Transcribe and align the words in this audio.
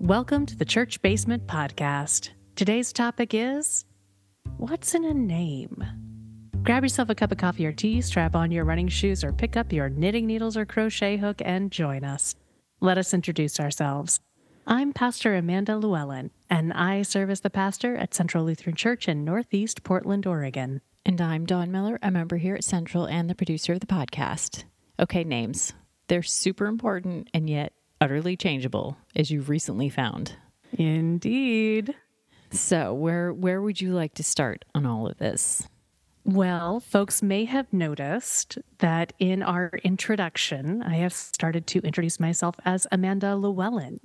Welcome 0.00 0.46
to 0.46 0.56
the 0.56 0.64
Church 0.64 1.02
Basement 1.02 1.46
Podcast. 1.46 2.30
Today's 2.56 2.90
topic 2.90 3.34
is 3.34 3.84
What's 4.56 4.94
in 4.94 5.04
a 5.04 5.12
name? 5.12 5.84
Grab 6.62 6.84
yourself 6.84 7.10
a 7.10 7.14
cup 7.14 7.32
of 7.32 7.36
coffee 7.36 7.66
or 7.66 7.72
tea, 7.72 8.00
strap 8.00 8.34
on 8.34 8.50
your 8.50 8.64
running 8.64 8.88
shoes, 8.88 9.22
or 9.22 9.30
pick 9.30 9.58
up 9.58 9.74
your 9.74 9.90
knitting 9.90 10.26
needles 10.26 10.56
or 10.56 10.64
crochet 10.64 11.18
hook 11.18 11.42
and 11.44 11.70
join 11.70 12.02
us. 12.02 12.34
Let 12.80 12.96
us 12.96 13.12
introduce 13.12 13.60
ourselves. 13.60 14.20
I'm 14.66 14.94
Pastor 14.94 15.36
Amanda 15.36 15.76
Llewellyn, 15.76 16.30
and 16.48 16.72
I 16.72 17.02
serve 17.02 17.28
as 17.28 17.42
the 17.42 17.50
pastor 17.50 17.94
at 17.94 18.14
Central 18.14 18.44
Lutheran 18.44 18.76
Church 18.76 19.06
in 19.06 19.22
Northeast 19.22 19.84
Portland, 19.84 20.26
Oregon. 20.26 20.80
And 21.04 21.20
I'm 21.20 21.44
Dawn 21.44 21.70
Miller, 21.70 21.98
a 22.02 22.10
member 22.10 22.38
here 22.38 22.54
at 22.54 22.64
Central 22.64 23.04
and 23.04 23.28
the 23.28 23.34
producer 23.34 23.74
of 23.74 23.80
the 23.80 23.86
podcast. 23.86 24.64
Okay, 24.98 25.24
names. 25.24 25.74
They're 26.08 26.22
super 26.22 26.64
important 26.64 27.28
and 27.34 27.50
yet 27.50 27.74
utterly 28.00 28.36
changeable, 28.36 28.96
as 29.14 29.30
you've 29.30 29.48
recently 29.48 29.88
found. 29.88 30.36
Indeed. 30.72 31.94
So, 32.50 32.92
where 32.94 33.32
where 33.32 33.62
would 33.62 33.80
you 33.80 33.92
like 33.92 34.14
to 34.14 34.24
start 34.24 34.64
on 34.74 34.86
all 34.86 35.06
of 35.06 35.18
this? 35.18 35.68
Well, 36.24 36.80
folks 36.80 37.22
may 37.22 37.44
have 37.46 37.72
noticed 37.72 38.58
that 38.78 39.12
in 39.18 39.42
our 39.42 39.70
introduction, 39.82 40.82
I 40.82 40.96
have 40.96 41.12
started 41.12 41.66
to 41.68 41.80
introduce 41.80 42.20
myself 42.20 42.56
as 42.64 42.86
Amanda 42.92 43.36
Llewellyn. 43.36 44.00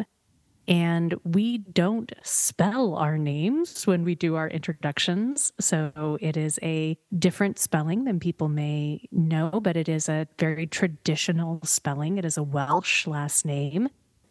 And 0.67 1.13
we 1.23 1.59
don't 1.59 2.11
spell 2.23 2.95
our 2.95 3.17
names 3.17 3.85
when 3.85 4.03
we 4.03 4.15
do 4.15 4.35
our 4.35 4.47
introductions. 4.47 5.53
So 5.59 6.17
it 6.21 6.37
is 6.37 6.59
a 6.63 6.97
different 7.17 7.59
spelling 7.59 8.05
than 8.05 8.19
people 8.19 8.49
may 8.49 9.07
know, 9.11 9.59
but 9.61 9.77
it 9.77 9.87
is 9.87 10.09
a 10.09 10.27
very 10.39 10.65
traditional 10.65 11.59
spelling. 11.63 12.17
It 12.17 12.25
is 12.25 12.37
a 12.37 12.43
Welsh 12.43 13.05
last 13.05 13.45
name. 13.45 13.89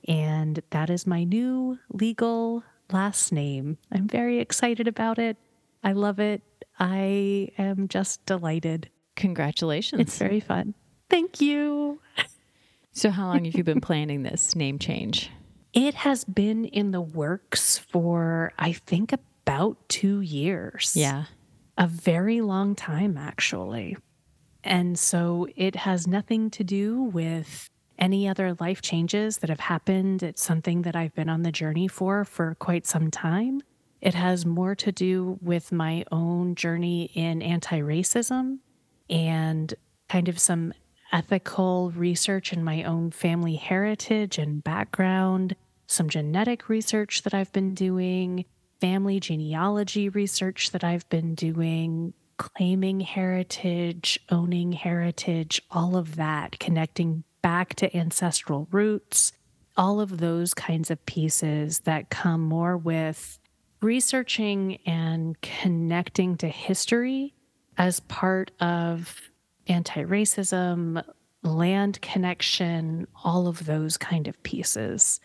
And 0.09 0.61
that 0.71 0.91
is 0.91 1.07
my 1.07 1.25
new 1.25 1.79
legal 1.93 2.65
last 2.93 3.33
name. 3.33 3.79
I'm 3.93 4.09
very 4.09 4.39
excited 4.41 4.89
about 4.89 5.19
it. 5.19 5.37
I 5.83 5.93
love 5.93 6.19
it. 6.19 6.43
I 6.79 7.51
am 7.59 7.89
just 7.89 8.25
delighted. 8.27 8.91
Congratulations. 9.17 10.01
It's 10.01 10.19
very 10.19 10.41
fun. 10.41 10.75
Thank 11.09 11.41
you. 11.41 12.01
So, 12.93 13.11
how 13.11 13.27
long 13.27 13.45
have 13.45 13.55
you 13.55 13.65
been 13.65 13.81
planning 13.81 14.23
this 14.23 14.55
name 14.57 14.79
change? 14.79 15.31
It 15.75 15.95
has 15.95 16.25
been 16.25 16.65
in 16.67 16.93
the 16.93 17.01
works 17.01 17.79
for, 17.79 18.53
I 18.59 18.73
think, 18.73 19.13
about 19.13 19.77
two 19.89 20.21
years. 20.21 20.93
Yeah. 20.95 21.25
A 21.77 21.89
very 21.89 22.41
long 22.41 22.77
time, 22.77 23.17
actually. 23.19 23.97
And 24.63 24.97
so 24.97 25.49
it 25.57 25.75
has 25.75 26.07
nothing 26.07 26.49
to 26.51 26.65
do 26.65 27.03
with 27.03 27.69
any 27.99 28.29
other 28.29 28.57
life 28.61 28.83
changes 28.83 29.39
that 29.39 29.51
have 29.51 29.61
happened. 29.61 30.23
It's 30.23 30.43
something 30.43 30.83
that 30.83 30.95
I've 30.95 31.15
been 31.15 31.29
on 31.29 31.43
the 31.43 31.53
journey 31.53 31.89
for 31.89 32.25
for 32.25 32.55
quite 32.55 32.87
some 32.87 33.11
time. 33.11 33.61
It 34.01 34.15
has 34.15 34.47
more 34.47 34.75
to 34.77 34.93
do 34.93 35.39
with 35.43 35.73
my 35.73 36.05
own 36.13 36.55
journey 36.55 37.11
in 37.15 37.43
anti 37.43 37.81
racism 37.81 38.59
and 39.11 39.75
kind 40.09 40.29
of 40.29 40.39
some 40.39 40.73
ethical 41.13 41.91
research 41.93 42.53
in 42.53 42.63
my 42.65 42.83
own 42.83 43.11
family 43.11 43.57
heritage 43.57 44.39
and 44.39 44.63
background, 44.63 45.57
some 45.87 46.09
genetic 46.09 46.69
research 46.69 47.23
that 47.23 47.35
I've 47.35 47.53
been 47.53 47.75
doing, 47.75 48.45
family 48.81 49.21
genealogy 49.21 50.09
research 50.09 50.71
that 50.73 50.85
I've 50.85 51.09
been 51.09 51.35
doing, 51.35 52.15
claiming 52.37 53.01
heritage, 53.01 54.19
owning 54.31 54.73
heritage, 54.73 55.63
all 55.71 55.97
of 55.97 56.17
that, 56.17 56.59
connecting 56.59 57.25
back 57.43 57.75
to 57.77 57.97
ancestral 57.97 58.69
roots, 58.71 59.33
all 59.77 60.01
of 60.01 60.19
those 60.19 60.55
kinds 60.55 60.91
of 60.91 61.05
pieces 61.07 61.81
that 61.81 62.11
come 62.11 62.41
more 62.41 62.77
with 62.77 63.39
researching 63.81 64.79
and 64.87 65.41
connecting 65.43 66.37
to 66.39 66.49
history 66.49 67.35
as 67.77 68.01
part 68.01 68.51
of 68.61 69.21
anti 69.67 70.03
racism, 70.05 71.05
land 71.43 72.01
connection, 72.01 73.07
all 73.25 73.47
of 73.47 73.67
those 73.67 73.97
kind 73.97 74.27
of 74.29 74.43
pieces. 74.43 75.21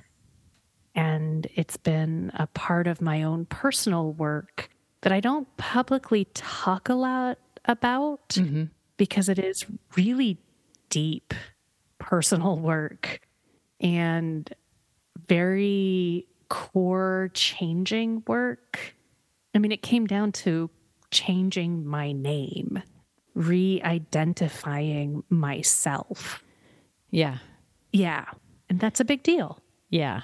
And 1.00 1.48
it's 1.56 1.78
been 1.78 2.32
a 2.36 2.48
part 2.48 2.86
of 2.86 3.02
my 3.02 3.24
own 3.24 3.46
personal 3.46 4.12
work 4.12 4.70
that 5.02 5.14
I 5.14 5.22
don't 5.22 5.48
publicly 5.56 6.26
talk 6.34 6.90
a 6.90 6.94
lot 6.94 7.38
about 7.64 8.30
mm-hmm. 8.30 8.66
because 8.98 9.30
it 9.30 9.40
is 9.40 9.66
really 9.96 10.38
deep 10.90 11.34
personal 12.00 12.58
work 12.58 13.22
and 13.80 14.54
very 15.28 16.28
core 16.50 17.32
changing 17.34 18.24
work. 18.28 18.96
I 19.56 19.60
mean, 19.60 19.72
it 19.72 19.82
came 19.82 20.06
down 20.06 20.34
to 20.34 20.70
changing 21.12 21.86
my 21.86 22.12
name, 22.12 22.84
re 23.36 23.82
identifying 23.84 25.24
myself. 25.30 26.44
Yeah. 27.10 27.38
Yeah. 27.94 28.26
And 28.70 28.82
that's 28.82 29.00
a 29.00 29.06
big 29.06 29.24
deal. 29.24 29.62
Yeah. 29.90 30.22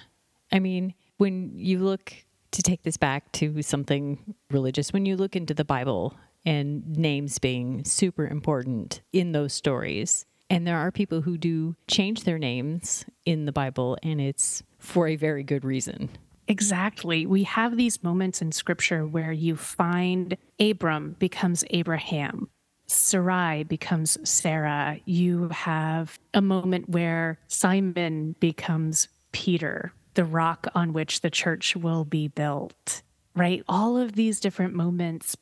I 0.56 0.60
mean, 0.60 0.94
when 1.18 1.52
you 1.58 1.80
look 1.80 2.14
to 2.52 2.62
take 2.62 2.84
this 2.84 2.96
back 2.96 3.30
to 3.34 3.62
something 3.62 4.36
religious, 4.50 4.94
when 4.94 5.06
you 5.06 5.18
look 5.18 5.36
into 5.36 5.54
the 5.54 5.66
Bible 5.66 6.16
and 6.46 6.88
names 6.96 7.40
being 7.40 7.84
super 7.84 8.26
important 8.26 9.02
in 9.12 9.34
those 9.34 9.52
stories, 9.52 10.26
and 10.50 10.66
there 10.66 10.78
are 10.78 10.94
people 10.94 11.20
who 11.20 11.38
do 11.38 11.76
change 11.90 12.24
their 12.24 12.38
names 12.38 13.04
in 13.26 13.44
the 13.44 13.52
Bible, 13.52 13.98
and 14.02 14.22
it's 14.22 14.64
for 14.80 15.10
a 15.10 15.18
very 15.18 15.44
good 15.44 15.66
reason. 15.66 16.10
Exactly. 16.48 17.26
We 17.26 17.44
have 17.44 17.76
these 17.76 18.02
moments 18.02 18.42
in 18.42 18.54
scripture 18.54 19.06
where 19.06 19.34
you 19.34 19.58
find 19.58 20.38
Abram 20.58 21.18
becomes 21.20 21.66
Abraham, 21.72 22.48
Sarai 22.88 23.64
becomes 23.64 24.18
Sarah. 24.30 25.00
You 25.04 25.50
have 25.50 26.18
a 26.34 26.42
moment 26.42 26.88
where 26.88 27.40
Simon 27.50 28.38
becomes 28.40 29.10
Peter, 29.34 29.92
the 30.16 30.26
rock 30.26 30.68
on 30.76 30.94
which 30.94 31.22
the 31.22 31.30
church 31.30 31.76
will 31.76 32.04
be 32.04 32.28
built, 32.28 33.02
right? 33.36 33.64
All 33.68 33.98
of 33.98 34.14
these 34.14 34.40
different 34.40 34.74
moments, 34.74 35.38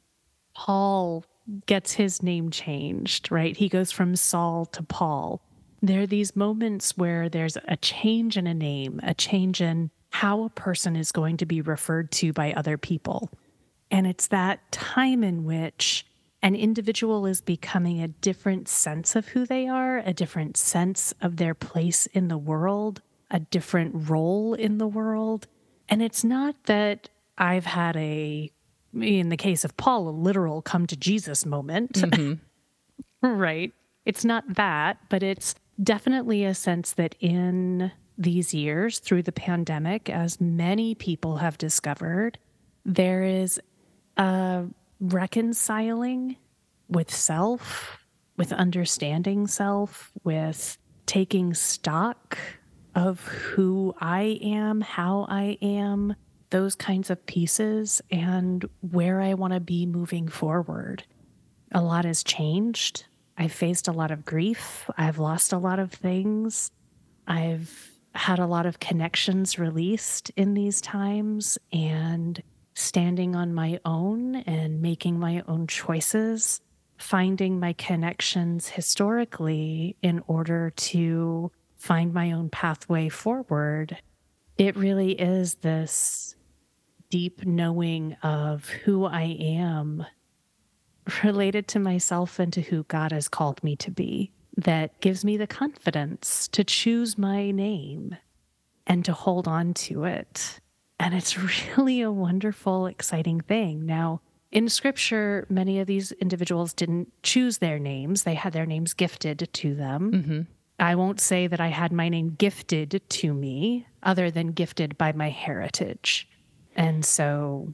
Paul 0.54 1.26
gets 1.66 1.94
his 1.94 2.22
name 2.22 2.50
changed, 2.52 3.32
right? 3.32 3.56
He 3.56 3.70
goes 3.70 3.92
from 3.92 4.16
Saul 4.16 4.66
to 4.68 4.84
Paul. 4.84 5.42
There 5.82 6.02
are 6.02 6.08
these 6.08 6.36
moments 6.36 6.98
where 6.98 7.28
there's 7.30 7.58
a 7.68 7.78
change 7.78 8.38
in 8.38 8.48
a 8.48 8.54
name, 8.54 9.00
a 9.04 9.14
change 9.14 9.62
in 9.62 9.92
how 10.12 10.44
a 10.44 10.50
person 10.50 10.96
is 10.96 11.12
going 11.12 11.38
to 11.38 11.46
be 11.46 11.62
referred 11.62 12.12
to 12.12 12.32
by 12.32 12.54
other 12.54 12.78
people. 12.78 13.30
And 13.92 14.08
it's 14.08 14.28
that 14.28 14.72
time 14.72 15.24
in 15.24 15.44
which 15.44 16.06
an 16.42 16.56
individual 16.56 17.26
is 17.26 17.42
becoming 17.42 18.02
a 18.02 18.08
different 18.08 18.68
sense 18.68 19.16
of 19.16 19.30
who 19.30 19.46
they 19.46 19.68
are, 19.68 20.00
a 20.00 20.14
different 20.14 20.58
sense 20.58 21.14
of 21.22 21.38
their 21.38 21.54
place 21.54 22.06
in 22.08 22.28
the 22.28 22.38
world, 22.38 23.02
a 23.34 23.40
different 23.40 24.10
role 24.10 24.54
in 24.54 24.78
the 24.78 24.88
world. 24.88 25.48
And 25.90 26.02
it's 26.02 26.24
not 26.24 26.56
that 26.66 27.10
I've 27.38 27.66
had 27.66 27.98
a 27.98 28.50
in 29.02 29.30
the 29.30 29.38
case 29.38 29.64
of 29.64 29.76
Paul, 29.76 30.08
a 30.08 30.12
literal 30.12 30.62
come 30.62 30.86
to 30.86 30.96
Jesus 30.96 31.48
moment. 31.48 31.94
Mm-hmm. 31.94 33.28
right. 33.28 33.74
It's 34.06 34.24
not 34.24 34.44
that, 34.54 34.98
but 35.10 35.24
it's 35.24 35.56
definitely 35.82 36.46
a 36.46 36.54
sense 36.54 36.94
that 36.94 37.16
in 37.20 37.92
these 38.18 38.54
years 38.54 39.00
through 39.00 39.24
the 39.24 39.32
pandemic, 39.32 40.12
as 40.12 40.40
many 40.40 40.94
people 40.94 41.38
have 41.38 41.58
discovered, 41.58 42.38
there 42.86 43.24
is 43.24 43.60
a 44.18 44.66
reconciling 45.00 46.38
with 46.88 47.12
self, 47.12 47.98
with 48.38 48.54
understanding 48.54 49.48
self, 49.48 50.12
with 50.24 50.78
taking 51.08 51.56
stock 51.56 52.38
of 52.96 53.26
who 53.28 53.94
I 54.00 54.40
am, 54.42 54.82
how 54.82 55.26
I 55.30 55.58
am, 55.62 56.16
those 56.50 56.76
kinds 56.76 57.10
of 57.10 57.26
pieces 57.26 58.02
and 58.12 58.64
where 58.82 59.22
I 59.22 59.34
want 59.34 59.54
to 59.54 59.60
be 59.60 59.86
moving 59.86 60.28
forward. 60.28 61.04
A 61.72 61.82
lot 61.82 62.06
has 62.06 62.24
changed. 62.24 63.06
I've 63.38 63.52
faced 63.52 63.88
a 63.88 63.92
lot 63.92 64.12
of 64.12 64.26
grief. 64.26 64.90
I've 64.96 65.18
lost 65.18 65.54
a 65.54 65.58
lot 65.58 65.80
of 65.80 65.92
things. 65.92 66.72
I've 67.28 67.92
had 68.14 68.38
a 68.38 68.46
lot 68.46 68.68
of 68.68 68.80
connections 68.80 69.58
released 69.58 70.30
in 70.36 70.54
these 70.54 70.80
times 70.82 71.58
and 71.72 72.42
standing 72.76 73.36
on 73.36 73.54
my 73.54 73.80
own 73.86 74.36
and 74.36 74.82
making 74.82 75.20
my 75.20 75.42
own 75.48 75.66
choices, 75.66 76.62
finding 76.98 77.60
my 77.60 77.74
connections 77.74 78.70
historically 78.70 79.96
in 80.04 80.24
order 80.28 80.70
to 80.72 81.52
find 81.84 82.14
my 82.14 82.32
own 82.32 82.48
pathway 82.48 83.10
forward. 83.10 83.98
It 84.58 84.78
really 84.78 85.12
is 85.12 85.56
this 85.56 86.34
deep 87.10 87.46
knowing 87.46 88.14
of 88.24 88.70
who 88.70 89.04
I 89.04 89.36
am 89.38 90.06
related 91.26 91.68
to 91.68 91.80
myself 91.80 92.40
and 92.40 92.54
to 92.54 92.62
who 92.62 92.84
God 92.84 93.12
has 93.12 93.28
called 93.28 93.62
me 93.66 93.76
to 93.76 93.92
be 93.92 94.32
that 94.56 94.98
gives 95.02 95.26
me 95.26 95.36
the 95.36 95.46
confidence 95.46 96.48
to 96.54 96.64
choose 96.64 97.18
my 97.18 97.52
name 97.52 98.16
and 98.88 99.04
to 99.04 99.12
hold 99.12 99.46
on 99.46 99.74
to 99.74 100.06
it 100.06 100.62
And 101.00 101.14
it's 101.14 101.38
really 101.78 102.02
a 102.02 102.12
wonderful, 102.12 102.88
exciting 102.88 103.42
thing. 103.42 103.86
Now, 103.86 104.22
in 104.52 104.70
scripture, 104.70 105.46
many 105.50 105.82
of 105.82 105.88
these 105.88 106.14
individuals 106.14 106.74
didn't 106.74 107.12
choose 107.24 107.58
their 107.58 107.78
names, 107.78 108.24
they 108.24 108.36
had 108.36 108.54
their 108.54 108.66
names 108.66 108.94
gifted 108.94 109.50
to 109.52 109.76
them. 109.76 110.12
Mm-hmm. 110.12 110.42
I 110.84 110.96
won't 110.96 111.22
say 111.22 111.48
that 111.48 111.62
I 111.62 111.68
had 111.68 111.94
my 111.94 112.10
name 112.10 112.36
gifted 112.38 113.02
to 113.08 113.34
me, 113.34 113.88
other 114.04 114.30
than 114.30 114.48
gifted 114.48 114.98
by 114.98 115.14
my 115.14 115.30
heritage. 115.30 116.28
And 116.76 117.06
so 117.06 117.74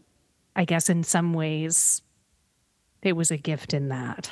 I 0.55 0.63
guess 0.65 0.91
in 0.91 1.03
some 1.03 1.33
ways, 1.33 2.03
it 3.01 3.13
was 3.13 3.31
a 3.31 3.37
gift 3.37 3.73
in 3.73 3.89
that. 3.89 4.29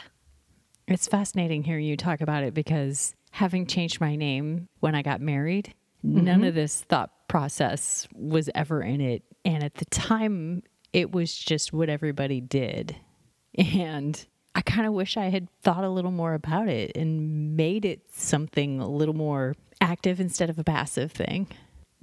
It's 0.87 1.07
fascinating 1.07 1.63
hearing 1.63 1.85
you 1.85 1.97
talk 1.97 2.21
about 2.21 2.43
it 2.43 2.53
because 2.53 3.15
having 3.31 3.65
changed 3.65 3.99
my 3.99 4.15
name 4.15 4.67
when 4.79 4.93
I 4.93 5.01
got 5.01 5.21
married, 5.21 5.73
mm-hmm. 6.05 6.23
none 6.23 6.43
of 6.43 6.53
this 6.53 6.81
thought 6.81 7.27
process 7.27 8.07
was 8.13 8.47
ever 8.53 8.83
in 8.83 9.01
it. 9.01 9.23
And 9.43 9.63
at 9.63 9.73
the 9.75 9.85
time, 9.85 10.61
it 10.93 11.11
was 11.11 11.35
just 11.35 11.73
what 11.73 11.89
everybody 11.89 12.41
did. 12.41 12.95
And 13.57 14.23
I 14.57 14.61
kind 14.61 14.87
of 14.87 14.93
wish 14.93 15.17
I 15.17 15.25
had 15.25 15.47
thought 15.61 15.83
a 15.83 15.89
little 15.89 16.09
more 16.09 16.33
about 16.33 16.67
it 16.67 16.97
and 16.97 17.55
made 17.55 17.85
it 17.85 18.01
something 18.11 18.79
a 18.79 18.89
little 18.89 19.13
more 19.13 19.55
active 19.79 20.19
instead 20.19 20.49
of 20.49 20.57
a 20.57 20.63
passive 20.63 21.11
thing. 21.11 21.47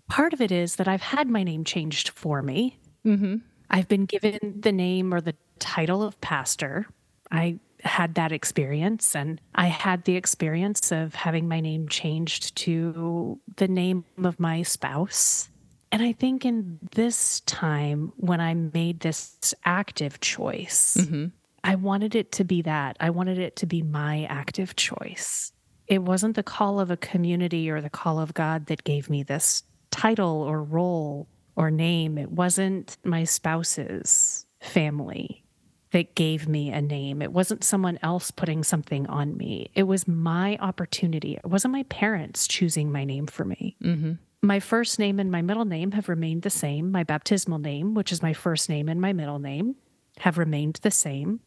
Part 0.08 0.32
of 0.32 0.40
it 0.40 0.52
is 0.52 0.76
that 0.76 0.86
I've 0.86 1.02
had 1.02 1.28
my 1.28 1.42
name 1.42 1.64
changed 1.64 2.10
for 2.10 2.42
me. 2.42 2.78
Mm-hmm. 3.04 3.38
I've 3.70 3.88
been 3.88 4.04
given 4.04 4.60
the 4.60 4.70
name 4.70 5.12
or 5.12 5.20
the 5.20 5.34
title 5.58 6.04
of 6.04 6.20
pastor. 6.20 6.86
I 7.32 7.58
had 7.82 8.14
that 8.14 8.30
experience 8.30 9.16
and 9.16 9.40
I 9.56 9.66
had 9.66 10.04
the 10.04 10.14
experience 10.14 10.92
of 10.92 11.16
having 11.16 11.48
my 11.48 11.58
name 11.58 11.88
changed 11.88 12.54
to 12.58 13.40
the 13.56 13.66
name 13.66 14.04
of 14.22 14.38
my 14.38 14.62
spouse. 14.62 15.48
And 15.90 16.04
I 16.04 16.12
think 16.12 16.44
in 16.44 16.78
this 16.92 17.40
time 17.40 18.12
when 18.16 18.40
I 18.40 18.54
made 18.54 19.00
this 19.00 19.54
active 19.64 20.20
choice, 20.20 20.96
mm-hmm. 21.00 21.26
I 21.64 21.76
wanted 21.76 22.14
it 22.14 22.30
to 22.32 22.44
be 22.44 22.62
that. 22.62 22.96
I 23.00 23.10
wanted 23.10 23.38
it 23.38 23.56
to 23.56 23.66
be 23.66 23.82
my 23.82 24.26
active 24.26 24.76
choice. 24.76 25.50
It 25.86 26.02
wasn't 26.02 26.36
the 26.36 26.42
call 26.42 26.78
of 26.78 26.90
a 26.90 26.96
community 26.96 27.70
or 27.70 27.80
the 27.80 27.90
call 27.90 28.20
of 28.20 28.34
God 28.34 28.66
that 28.66 28.84
gave 28.84 29.08
me 29.08 29.22
this 29.22 29.62
title 29.90 30.42
or 30.42 30.62
role 30.62 31.26
or 31.56 31.70
name. 31.70 32.18
It 32.18 32.30
wasn't 32.30 32.98
my 33.02 33.24
spouse's 33.24 34.44
family 34.60 35.44
that 35.92 36.14
gave 36.14 36.48
me 36.48 36.70
a 36.70 36.82
name. 36.82 37.22
It 37.22 37.32
wasn't 37.32 37.64
someone 37.64 37.98
else 38.02 38.30
putting 38.30 38.62
something 38.62 39.06
on 39.06 39.36
me. 39.36 39.70
It 39.74 39.84
was 39.84 40.08
my 40.08 40.58
opportunity. 40.58 41.36
It 41.36 41.46
wasn't 41.46 41.72
my 41.72 41.84
parents 41.84 42.46
choosing 42.46 42.92
my 42.92 43.04
name 43.04 43.26
for 43.26 43.44
me. 43.44 43.76
Mm-hmm. 43.82 44.12
My 44.42 44.60
first 44.60 44.98
name 44.98 45.18
and 45.20 45.30
my 45.30 45.40
middle 45.40 45.64
name 45.64 45.92
have 45.92 46.08
remained 46.08 46.42
the 46.42 46.50
same. 46.50 46.90
My 46.90 47.04
baptismal 47.04 47.60
name, 47.60 47.94
which 47.94 48.12
is 48.12 48.22
my 48.22 48.34
first 48.34 48.68
name 48.68 48.88
and 48.88 49.00
my 49.00 49.12
middle 49.12 49.38
name, 49.38 49.76
have 50.18 50.36
remained 50.36 50.80
the 50.82 50.90
same. 50.90 51.40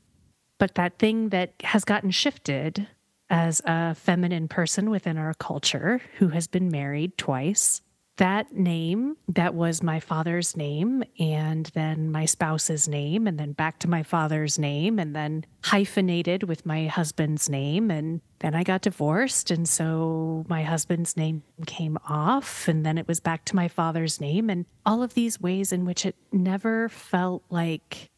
But 0.58 0.76
that 0.76 0.98
thing 0.98 1.30
that 1.30 1.54
has 1.64 1.84
gotten 1.84 2.12
shifted 2.12 2.88
as 3.30 3.62
a 3.66 3.94
feminine 3.96 4.48
person 4.48 4.90
within 4.90 5.18
our 5.18 5.34
culture 5.34 6.02
who 6.18 6.30
has 6.30 6.48
been 6.48 6.70
married 6.70 7.18
twice 7.18 7.82
that 8.18 8.54
name 8.54 9.16
that 9.28 9.54
was 9.54 9.82
my 9.82 10.00
father's 10.00 10.58
name 10.58 11.04
and 11.20 11.68
then 11.68 12.12
my 12.12 12.26
spouse's 12.26 12.88
name 12.88 13.28
and 13.28 13.40
then 13.40 13.52
back 13.54 13.80
to 13.80 13.90
my 13.90 14.04
father's 14.04 14.60
name 14.60 15.00
and 15.00 15.16
then 15.16 15.46
hyphenated 15.64 16.44
with 16.44 16.66
my 16.66 16.88
husband's 16.88 17.48
name 17.48 17.90
and 17.90 18.22
then 18.40 18.54
I 18.56 18.64
got 18.64 18.82
divorced 18.82 19.52
and 19.52 19.68
so 19.68 20.46
my 20.50 20.64
husband's 20.64 21.16
name 21.16 21.44
came 21.66 21.98
off 22.08 22.68
and 22.68 22.86
then 22.86 22.98
it 22.98 23.08
was 23.08 23.20
back 23.20 23.46
to 23.46 23.56
my 23.56 23.68
father's 23.68 24.20
name. 24.22 24.50
And 24.50 24.66
all 24.86 25.02
of 25.02 25.14
these 25.14 25.42
ways 25.42 25.72
in 25.72 25.86
which 25.86 26.06
it 26.06 26.16
never 26.32 26.90
felt 26.90 27.44
like 27.50 28.10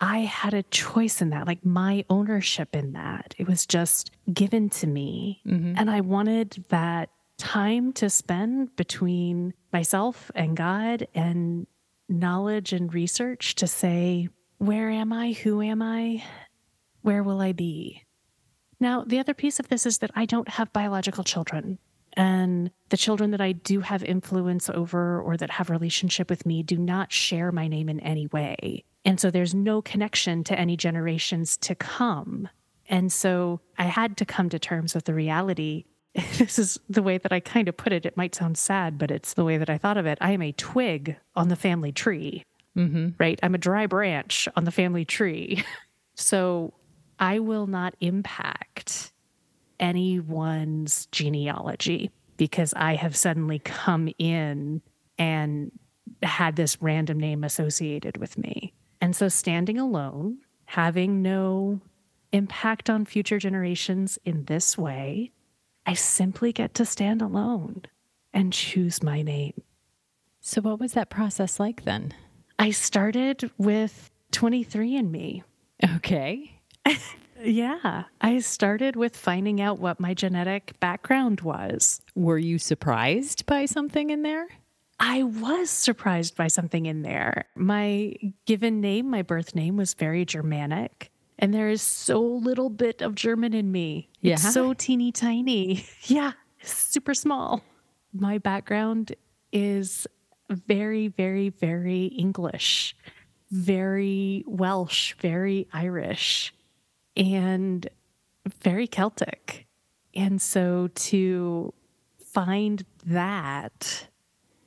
I 0.00 0.18
had 0.20 0.54
a 0.54 0.62
choice 0.62 1.20
in 1.20 1.30
that, 1.30 1.46
like 1.46 1.64
my 1.64 2.04
ownership 2.08 2.76
in 2.76 2.92
that. 2.92 3.34
It 3.38 3.48
was 3.48 3.66
just 3.66 4.10
given 4.32 4.70
to 4.70 4.86
me. 4.86 5.40
Mm-hmm. 5.46 5.74
And 5.76 5.90
I 5.90 6.02
wanted 6.02 6.64
that 6.68 7.10
time 7.36 7.92
to 7.94 8.10
spend 8.10 8.74
between 8.76 9.54
myself 9.72 10.30
and 10.34 10.56
God 10.56 11.06
and 11.14 11.66
knowledge 12.08 12.72
and 12.72 12.92
research 12.92 13.54
to 13.56 13.66
say, 13.66 14.28
where 14.58 14.88
am 14.88 15.12
I? 15.12 15.32
Who 15.32 15.62
am 15.62 15.82
I? 15.82 16.24
Where 17.02 17.22
will 17.22 17.40
I 17.40 17.52
be? 17.52 18.04
Now, 18.80 19.04
the 19.04 19.18
other 19.18 19.34
piece 19.34 19.58
of 19.58 19.68
this 19.68 19.86
is 19.86 19.98
that 19.98 20.10
I 20.14 20.24
don't 20.24 20.48
have 20.48 20.72
biological 20.72 21.24
children. 21.24 21.78
And 22.18 22.70
the 22.88 22.96
children 22.96 23.30
that 23.30 23.40
I 23.40 23.52
do 23.52 23.80
have 23.80 24.02
influence 24.02 24.68
over 24.68 25.20
or 25.20 25.36
that 25.36 25.50
have 25.50 25.70
relationship 25.70 26.28
with 26.28 26.44
me 26.44 26.62
do 26.62 26.76
not 26.76 27.12
share 27.12 27.52
my 27.52 27.68
name 27.68 27.88
in 27.88 28.00
any 28.00 28.26
way. 28.26 28.84
And 29.04 29.20
so 29.20 29.30
there's 29.30 29.54
no 29.54 29.80
connection 29.80 30.44
to 30.44 30.58
any 30.58 30.76
generations 30.76 31.56
to 31.58 31.74
come. 31.74 32.48
And 32.88 33.12
so 33.12 33.60
I 33.78 33.84
had 33.84 34.16
to 34.16 34.24
come 34.24 34.48
to 34.48 34.58
terms 34.58 34.94
with 34.94 35.04
the 35.04 35.14
reality 35.14 35.84
this 36.38 36.58
is 36.58 36.78
the 36.88 37.02
way 37.02 37.18
that 37.18 37.32
I 37.32 37.40
kind 37.40 37.68
of 37.68 37.76
put 37.76 37.92
it. 37.92 38.06
It 38.06 38.16
might 38.16 38.34
sound 38.34 38.58
sad, 38.58 38.98
but 38.98 39.10
it's 39.10 39.34
the 39.34 39.44
way 39.44 39.58
that 39.58 39.70
I 39.70 39.78
thought 39.78 39.96
of 39.96 40.06
it. 40.06 40.18
I 40.20 40.32
am 40.32 40.42
a 40.42 40.52
twig 40.52 41.16
on 41.36 41.48
the 41.48 41.56
family 41.56 41.92
tree, 41.92 42.44
mm-hmm. 42.76 43.10
right? 43.18 43.38
I'm 43.42 43.54
a 43.54 43.58
dry 43.58 43.86
branch 43.86 44.48
on 44.56 44.64
the 44.64 44.70
family 44.70 45.04
tree. 45.04 45.64
so 46.16 46.74
I 47.18 47.38
will 47.38 47.66
not 47.66 47.94
impact 48.00 49.12
anyone's 49.80 51.06
genealogy 51.06 52.10
because 52.36 52.72
I 52.74 52.94
have 52.94 53.16
suddenly 53.16 53.58
come 53.58 54.08
in 54.18 54.80
and 55.18 55.72
had 56.22 56.56
this 56.56 56.80
random 56.80 57.18
name 57.18 57.44
associated 57.44 58.16
with 58.16 58.38
me. 58.38 58.72
And 59.00 59.14
so 59.14 59.28
standing 59.28 59.78
alone, 59.78 60.38
having 60.66 61.22
no 61.22 61.80
impact 62.32 62.90
on 62.90 63.04
future 63.04 63.38
generations 63.38 64.18
in 64.24 64.44
this 64.44 64.76
way, 64.76 65.32
I 65.86 65.94
simply 65.94 66.52
get 66.52 66.74
to 66.74 66.84
stand 66.84 67.22
alone 67.22 67.82
and 68.32 68.52
choose 68.52 69.02
my 69.02 69.22
name. 69.22 69.62
So, 70.40 70.60
what 70.60 70.78
was 70.78 70.92
that 70.92 71.10
process 71.10 71.58
like 71.58 71.84
then? 71.84 72.14
I 72.58 72.70
started 72.70 73.50
with 73.58 74.10
23andMe. 74.32 75.42
Okay. 75.96 76.60
Yeah. 77.42 78.04
I 78.20 78.38
started 78.40 78.96
with 78.96 79.16
finding 79.16 79.60
out 79.60 79.78
what 79.78 80.00
my 80.00 80.14
genetic 80.14 80.78
background 80.80 81.40
was. 81.40 82.00
Were 82.14 82.38
you 82.38 82.58
surprised 82.58 83.46
by 83.46 83.66
something 83.66 84.10
in 84.10 84.22
there? 84.22 84.46
I 85.00 85.22
was 85.22 85.70
surprised 85.70 86.36
by 86.36 86.48
something 86.48 86.86
in 86.86 87.02
there. 87.02 87.46
My 87.54 88.14
given 88.46 88.80
name, 88.80 89.10
my 89.10 89.22
birth 89.22 89.54
name, 89.54 89.76
was 89.76 89.94
very 89.94 90.24
Germanic 90.24 91.12
and 91.38 91.54
there 91.54 91.68
is 91.68 91.82
so 91.82 92.20
little 92.20 92.68
bit 92.68 93.00
of 93.00 93.14
German 93.14 93.54
in 93.54 93.70
me. 93.70 94.08
Yeah. 94.20 94.34
It's 94.34 94.52
so 94.52 94.74
teeny 94.74 95.12
tiny. 95.12 95.86
Yeah, 96.04 96.32
super 96.62 97.14
small. 97.14 97.62
My 98.12 98.38
background 98.38 99.14
is 99.52 100.06
very, 100.50 101.08
very, 101.08 101.50
very 101.50 102.06
English, 102.06 102.96
very 103.50 104.42
Welsh, 104.46 105.14
very 105.20 105.68
Irish, 105.72 106.54
and 107.18 107.88
very 108.62 108.86
Celtic. 108.86 109.66
And 110.14 110.40
so 110.40 110.88
to 110.94 111.74
find 112.24 112.84
that 113.04 114.08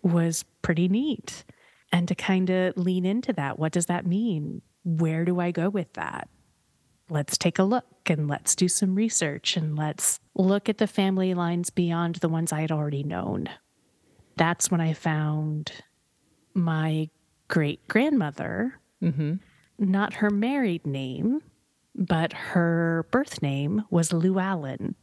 was 0.03 0.45
pretty 0.61 0.87
neat. 0.87 1.43
And 1.91 2.07
to 2.07 2.15
kind 2.15 2.49
of 2.49 2.77
lean 2.77 3.05
into 3.05 3.33
that, 3.33 3.59
what 3.59 3.71
does 3.71 3.87
that 3.87 4.05
mean? 4.05 4.61
Where 4.83 5.25
do 5.25 5.39
I 5.39 5.51
go 5.51 5.69
with 5.69 5.91
that? 5.93 6.29
let's 7.11 7.37
take 7.37 7.59
a 7.59 7.63
look 7.63 8.09
and 8.09 8.27
let's 8.27 8.55
do 8.55 8.67
some 8.67 8.95
research 8.95 9.57
and 9.57 9.77
let's 9.77 10.19
look 10.33 10.69
at 10.69 10.77
the 10.77 10.87
family 10.87 11.33
lines 11.33 11.69
beyond 11.69 12.15
the 12.15 12.29
ones 12.29 12.53
I 12.53 12.61
had 12.61 12.71
already 12.71 13.03
known. 13.03 13.49
That's 14.37 14.71
when 14.71 14.79
I 14.79 14.93
found 14.93 15.73
my 16.53 17.09
great 17.49 17.85
grandmother, 17.89 18.79
mm-hmm. 19.03 19.35
not 19.77 20.15
her 20.15 20.29
married 20.29 20.87
name, 20.87 21.41
but 21.95 22.33
her 22.33 23.05
birth 23.11 23.41
name 23.41 23.83
was 23.89 24.13
Llewellyn. 24.13 24.95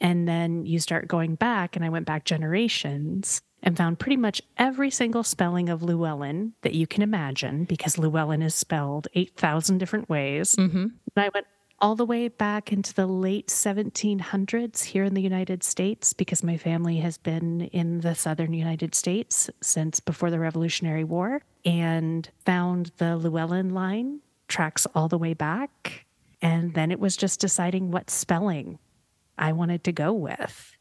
And 0.00 0.28
then 0.28 0.66
you 0.66 0.80
start 0.80 1.08
going 1.08 1.34
back, 1.34 1.76
and 1.76 1.84
I 1.84 1.88
went 1.88 2.06
back 2.06 2.24
generations 2.24 3.40
and 3.62 3.76
found 3.76 3.98
pretty 3.98 4.16
much 4.16 4.42
every 4.58 4.90
single 4.90 5.22
spelling 5.22 5.68
of 5.70 5.82
Llewellyn 5.82 6.52
that 6.62 6.74
you 6.74 6.86
can 6.86 7.02
imagine 7.02 7.64
because 7.64 7.96
Llewellyn 7.96 8.42
is 8.42 8.54
spelled 8.54 9.08
8,000 9.14 9.78
different 9.78 10.08
ways. 10.10 10.54
Mm-hmm. 10.56 10.86
I 11.16 11.30
went 11.32 11.46
all 11.80 11.96
the 11.96 12.04
way 12.04 12.28
back 12.28 12.72
into 12.72 12.94
the 12.94 13.06
late 13.06 13.48
1700s 13.48 14.84
here 14.84 15.04
in 15.04 15.14
the 15.14 15.22
United 15.22 15.62
States 15.62 16.12
because 16.12 16.42
my 16.42 16.56
family 16.56 16.98
has 16.98 17.18
been 17.18 17.62
in 17.62 18.00
the 18.00 18.14
southern 18.14 18.52
United 18.52 18.94
States 18.94 19.50
since 19.60 20.00
before 20.00 20.30
the 20.30 20.38
Revolutionary 20.38 21.04
War 21.04 21.42
and 21.64 22.28
found 22.44 22.92
the 22.98 23.16
Llewellyn 23.16 23.70
line 23.70 24.20
tracks 24.48 24.86
all 24.94 25.08
the 25.08 25.18
way 25.18 25.34
back. 25.34 26.03
And 26.44 26.74
then 26.74 26.90
it 26.90 27.00
was 27.00 27.16
just 27.16 27.40
deciding 27.40 27.90
what 27.90 28.10
spelling 28.10 28.78
I 29.38 29.52
wanted 29.52 29.82
to 29.84 29.92
go 29.92 30.12
with 30.12 30.76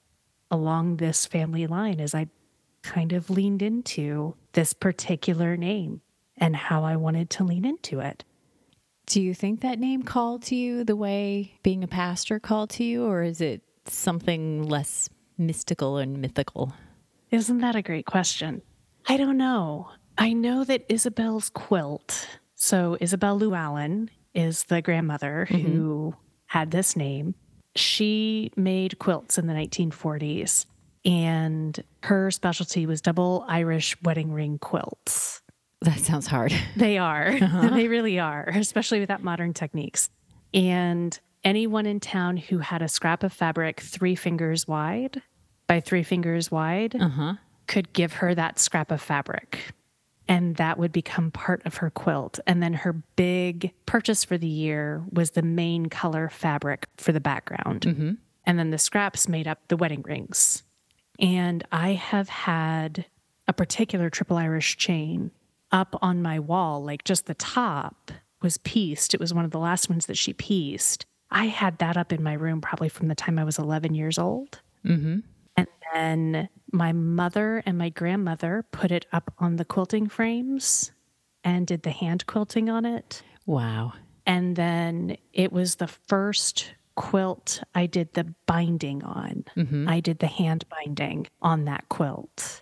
along 0.51 0.97
this 0.97 1.25
family 1.25 1.67
line 1.67 2.01
as 2.01 2.13
I 2.13 2.27
kind 2.81 3.13
of 3.13 3.29
leaned 3.29 3.61
into 3.61 4.35
this 4.51 4.73
particular 4.73 5.55
name 5.55 6.01
and 6.35 6.53
how 6.53 6.83
I 6.83 6.97
wanted 6.97 7.29
to 7.31 7.45
lean 7.45 7.63
into 7.63 8.01
it. 8.01 8.25
Do 9.05 9.21
you 9.21 9.33
think 9.33 9.61
that 9.61 9.79
name 9.79 10.03
called 10.03 10.43
to 10.43 10.55
you 10.55 10.83
the 10.83 10.97
way 10.97 11.57
being 11.63 11.81
a 11.81 11.87
pastor 11.87 12.39
called 12.39 12.69
to 12.71 12.83
you, 12.83 13.05
or 13.05 13.23
is 13.23 13.39
it 13.39 13.61
something 13.85 14.63
less 14.63 15.09
mystical 15.37 15.95
and 15.95 16.19
mythical? 16.19 16.73
Isn't 17.31 17.59
that 17.59 17.77
a 17.77 17.81
great 17.81 18.05
question? 18.05 18.63
I 19.07 19.15
don't 19.15 19.37
know. 19.37 19.91
I 20.17 20.33
know 20.33 20.65
that 20.65 20.85
Isabel's 20.89 21.49
quilt, 21.49 22.27
so 22.53 22.97
Isabel 22.99 23.37
Llewellyn 23.37 24.09
is 24.33 24.63
the 24.65 24.81
grandmother 24.81 25.47
mm-hmm. 25.49 25.71
who 25.71 26.15
had 26.47 26.71
this 26.71 26.95
name. 26.95 27.35
She 27.75 28.51
made 28.55 28.99
quilts 28.99 29.37
in 29.37 29.47
the 29.47 29.53
1940s, 29.53 30.65
and 31.05 31.83
her 32.03 32.29
specialty 32.31 32.85
was 32.85 33.01
double 33.01 33.45
Irish 33.47 33.99
wedding 34.03 34.31
ring 34.31 34.59
quilts. 34.59 35.41
That 35.81 35.99
sounds 35.99 36.27
hard. 36.27 36.53
They 36.75 36.97
are. 36.97 37.33
Uh-huh. 37.41 37.69
they 37.69 37.87
really 37.87 38.19
are, 38.19 38.47
especially 38.49 38.99
without 38.99 39.23
modern 39.23 39.53
techniques. 39.53 40.09
And 40.53 41.19
anyone 41.43 41.85
in 41.85 41.99
town 41.99 42.37
who 42.37 42.59
had 42.59 42.81
a 42.81 42.87
scrap 42.87 43.23
of 43.23 43.33
fabric 43.33 43.81
three 43.81 44.15
fingers 44.15 44.67
wide 44.67 45.21
by 45.67 45.79
three 45.79 46.03
fingers 46.03 46.51
wide 46.51 46.95
uh-huh. 46.95 47.35
could 47.67 47.91
give 47.93 48.13
her 48.13 48.33
that 48.35 48.59
scrap 48.59 48.91
of 48.91 49.01
fabric. 49.01 49.73
And 50.27 50.55
that 50.55 50.77
would 50.77 50.91
become 50.91 51.31
part 51.31 51.65
of 51.65 51.77
her 51.77 51.89
quilt. 51.89 52.39
And 52.47 52.63
then 52.63 52.73
her 52.73 52.93
big 52.93 53.73
purchase 53.85 54.23
for 54.23 54.37
the 54.37 54.47
year 54.47 55.03
was 55.11 55.31
the 55.31 55.41
main 55.41 55.87
color 55.87 56.29
fabric 56.29 56.87
for 56.97 57.11
the 57.11 57.19
background. 57.19 57.81
Mm-hmm. 57.81 58.11
And 58.45 58.59
then 58.59 58.71
the 58.71 58.77
scraps 58.77 59.27
made 59.27 59.47
up 59.47 59.59
the 59.67 59.77
wedding 59.77 60.01
rings. 60.01 60.63
And 61.19 61.63
I 61.71 61.93
have 61.93 62.29
had 62.29 63.05
a 63.47 63.53
particular 63.53 64.09
triple 64.09 64.37
Irish 64.37 64.77
chain 64.77 65.31
up 65.71 65.95
on 66.01 66.21
my 66.21 66.39
wall, 66.39 66.83
like 66.83 67.03
just 67.03 67.25
the 67.25 67.33
top 67.33 68.11
was 68.41 68.57
pieced. 68.59 69.13
It 69.13 69.19
was 69.19 69.33
one 69.33 69.45
of 69.45 69.51
the 69.51 69.59
last 69.59 69.89
ones 69.89 70.05
that 70.05 70.17
she 70.17 70.33
pieced. 70.33 71.05
I 71.31 71.45
had 71.47 71.79
that 71.79 71.97
up 71.97 72.13
in 72.13 72.21
my 72.21 72.33
room 72.33 72.61
probably 72.61 72.89
from 72.89 73.07
the 73.07 73.15
time 73.15 73.39
I 73.39 73.43
was 73.43 73.57
11 73.57 73.95
years 73.95 74.17
old. 74.17 74.61
Mm-hmm. 74.85 75.19
And 75.93 76.33
then 76.33 76.49
my 76.71 76.91
mother 76.91 77.61
and 77.65 77.77
my 77.77 77.89
grandmother 77.89 78.65
put 78.71 78.91
it 78.91 79.05
up 79.11 79.33
on 79.37 79.57
the 79.57 79.65
quilting 79.65 80.07
frames 80.09 80.91
and 81.43 81.67
did 81.67 81.83
the 81.83 81.91
hand 81.91 82.25
quilting 82.25 82.69
on 82.69 82.85
it. 82.85 83.21
Wow. 83.45 83.93
And 84.25 84.55
then 84.55 85.17
it 85.33 85.51
was 85.51 85.75
the 85.75 85.87
first 85.87 86.73
quilt 86.95 87.61
I 87.75 87.85
did 87.85 88.13
the 88.13 88.33
binding 88.45 89.03
on. 89.03 89.45
Mm-hmm. 89.57 89.87
I 89.89 89.99
did 89.99 90.19
the 90.19 90.27
hand 90.27 90.65
binding 90.69 91.27
on 91.41 91.65
that 91.65 91.89
quilt. 91.89 92.61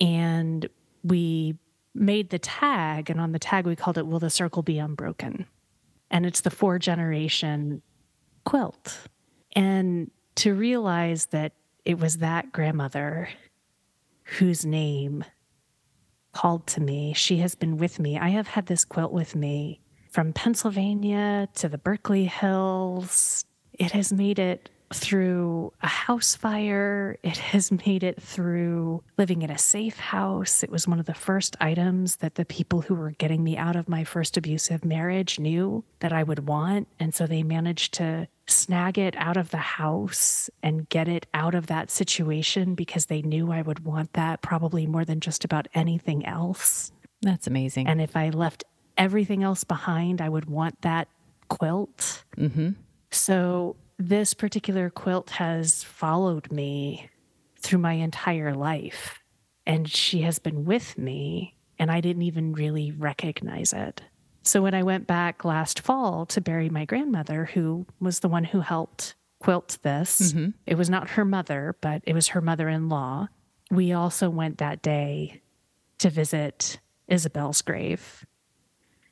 And 0.00 0.68
we 1.02 1.56
made 1.94 2.30
the 2.30 2.38
tag, 2.38 3.10
and 3.10 3.20
on 3.20 3.32
the 3.32 3.38
tag 3.38 3.66
we 3.66 3.76
called 3.76 3.98
it 3.98 4.06
Will 4.06 4.18
the 4.18 4.30
Circle 4.30 4.62
Be 4.62 4.78
Unbroken? 4.78 5.46
And 6.10 6.26
it's 6.26 6.40
the 6.40 6.50
four 6.50 6.78
generation 6.78 7.82
quilt. 8.44 9.08
And 9.54 10.10
to 10.36 10.54
realize 10.54 11.26
that 11.26 11.52
it 11.84 11.98
was 11.98 12.18
that 12.18 12.52
grandmother 12.52 13.28
whose 14.38 14.64
name 14.64 15.24
called 16.32 16.66
to 16.66 16.80
me, 16.80 17.12
she 17.12 17.38
has 17.38 17.54
been 17.54 17.76
with 17.76 17.98
me. 17.98 18.18
I 18.18 18.30
have 18.30 18.48
had 18.48 18.66
this 18.66 18.84
quilt 18.84 19.12
with 19.12 19.36
me 19.36 19.80
from 20.10 20.32
Pennsylvania 20.32 21.48
to 21.54 21.68
the 21.68 21.78
Berkeley 21.78 22.24
Hills. 22.26 23.44
It 23.72 23.92
has 23.92 24.12
made 24.12 24.38
it 24.38 24.70
through 24.92 25.72
a 25.82 25.88
house 25.88 26.34
fire. 26.34 27.16
It 27.22 27.36
has 27.38 27.70
made 27.70 28.02
it 28.02 28.20
through 28.20 29.02
living 29.18 29.42
in 29.42 29.50
a 29.50 29.58
safe 29.58 29.98
house. 29.98 30.62
It 30.62 30.70
was 30.70 30.88
one 30.88 31.00
of 31.00 31.06
the 31.06 31.14
first 31.14 31.56
items 31.60 32.16
that 32.16 32.36
the 32.36 32.44
people 32.44 32.82
who 32.82 32.94
were 32.94 33.10
getting 33.12 33.42
me 33.44 33.56
out 33.56 33.76
of 33.76 33.88
my 33.88 34.04
first 34.04 34.36
abusive 34.36 34.84
marriage 34.84 35.38
knew 35.38 35.84
that 36.00 36.12
I 36.12 36.22
would 36.22 36.46
want. 36.46 36.88
And 36.98 37.14
so 37.14 37.26
they 37.26 37.42
managed 37.42 37.94
to 37.94 38.28
snag 38.46 38.98
it 38.98 39.14
out 39.16 39.36
of 39.36 39.50
the 39.50 39.56
house 39.56 40.50
and 40.62 40.88
get 40.88 41.08
it 41.08 41.26
out 41.32 41.54
of 41.54 41.66
that 41.68 41.90
situation 41.90 42.74
because 42.74 43.06
they 43.06 43.22
knew 43.22 43.52
I 43.52 43.62
would 43.62 43.84
want 43.84 44.12
that 44.14 44.42
probably 44.42 44.86
more 44.86 45.04
than 45.04 45.20
just 45.20 45.44
about 45.44 45.68
anything 45.74 46.26
else. 46.26 46.92
That's 47.22 47.46
amazing. 47.46 47.86
And 47.86 48.00
if 48.00 48.16
I 48.16 48.30
left 48.30 48.64
everything 48.98 49.42
else 49.42 49.64
behind, 49.64 50.20
I 50.20 50.28
would 50.28 50.46
want 50.46 50.80
that 50.82 51.08
quilt. 51.48 52.24
Mm-hmm. 52.36 52.70
So 53.10 53.76
this 54.08 54.34
particular 54.34 54.90
quilt 54.90 55.30
has 55.30 55.84
followed 55.84 56.50
me 56.50 57.08
through 57.58 57.78
my 57.78 57.94
entire 57.94 58.54
life. 58.54 59.20
And 59.64 59.88
she 59.88 60.22
has 60.22 60.38
been 60.40 60.64
with 60.64 60.98
me, 60.98 61.56
and 61.78 61.90
I 61.90 62.00
didn't 62.00 62.22
even 62.22 62.52
really 62.52 62.90
recognize 62.90 63.72
it. 63.72 64.02
So 64.42 64.60
when 64.60 64.74
I 64.74 64.82
went 64.82 65.06
back 65.06 65.44
last 65.44 65.80
fall 65.80 66.26
to 66.26 66.40
bury 66.40 66.68
my 66.68 66.84
grandmother, 66.84 67.44
who 67.44 67.86
was 68.00 68.20
the 68.20 68.28
one 68.28 68.42
who 68.42 68.60
helped 68.60 69.14
quilt 69.38 69.78
this, 69.82 70.32
mm-hmm. 70.32 70.50
it 70.66 70.76
was 70.76 70.90
not 70.90 71.10
her 71.10 71.24
mother, 71.24 71.76
but 71.80 72.02
it 72.04 72.14
was 72.14 72.28
her 72.28 72.40
mother 72.40 72.68
in 72.68 72.88
law. 72.88 73.28
We 73.70 73.92
also 73.92 74.28
went 74.28 74.58
that 74.58 74.82
day 74.82 75.42
to 75.98 76.10
visit 76.10 76.80
Isabel's 77.06 77.62
grave. 77.62 78.26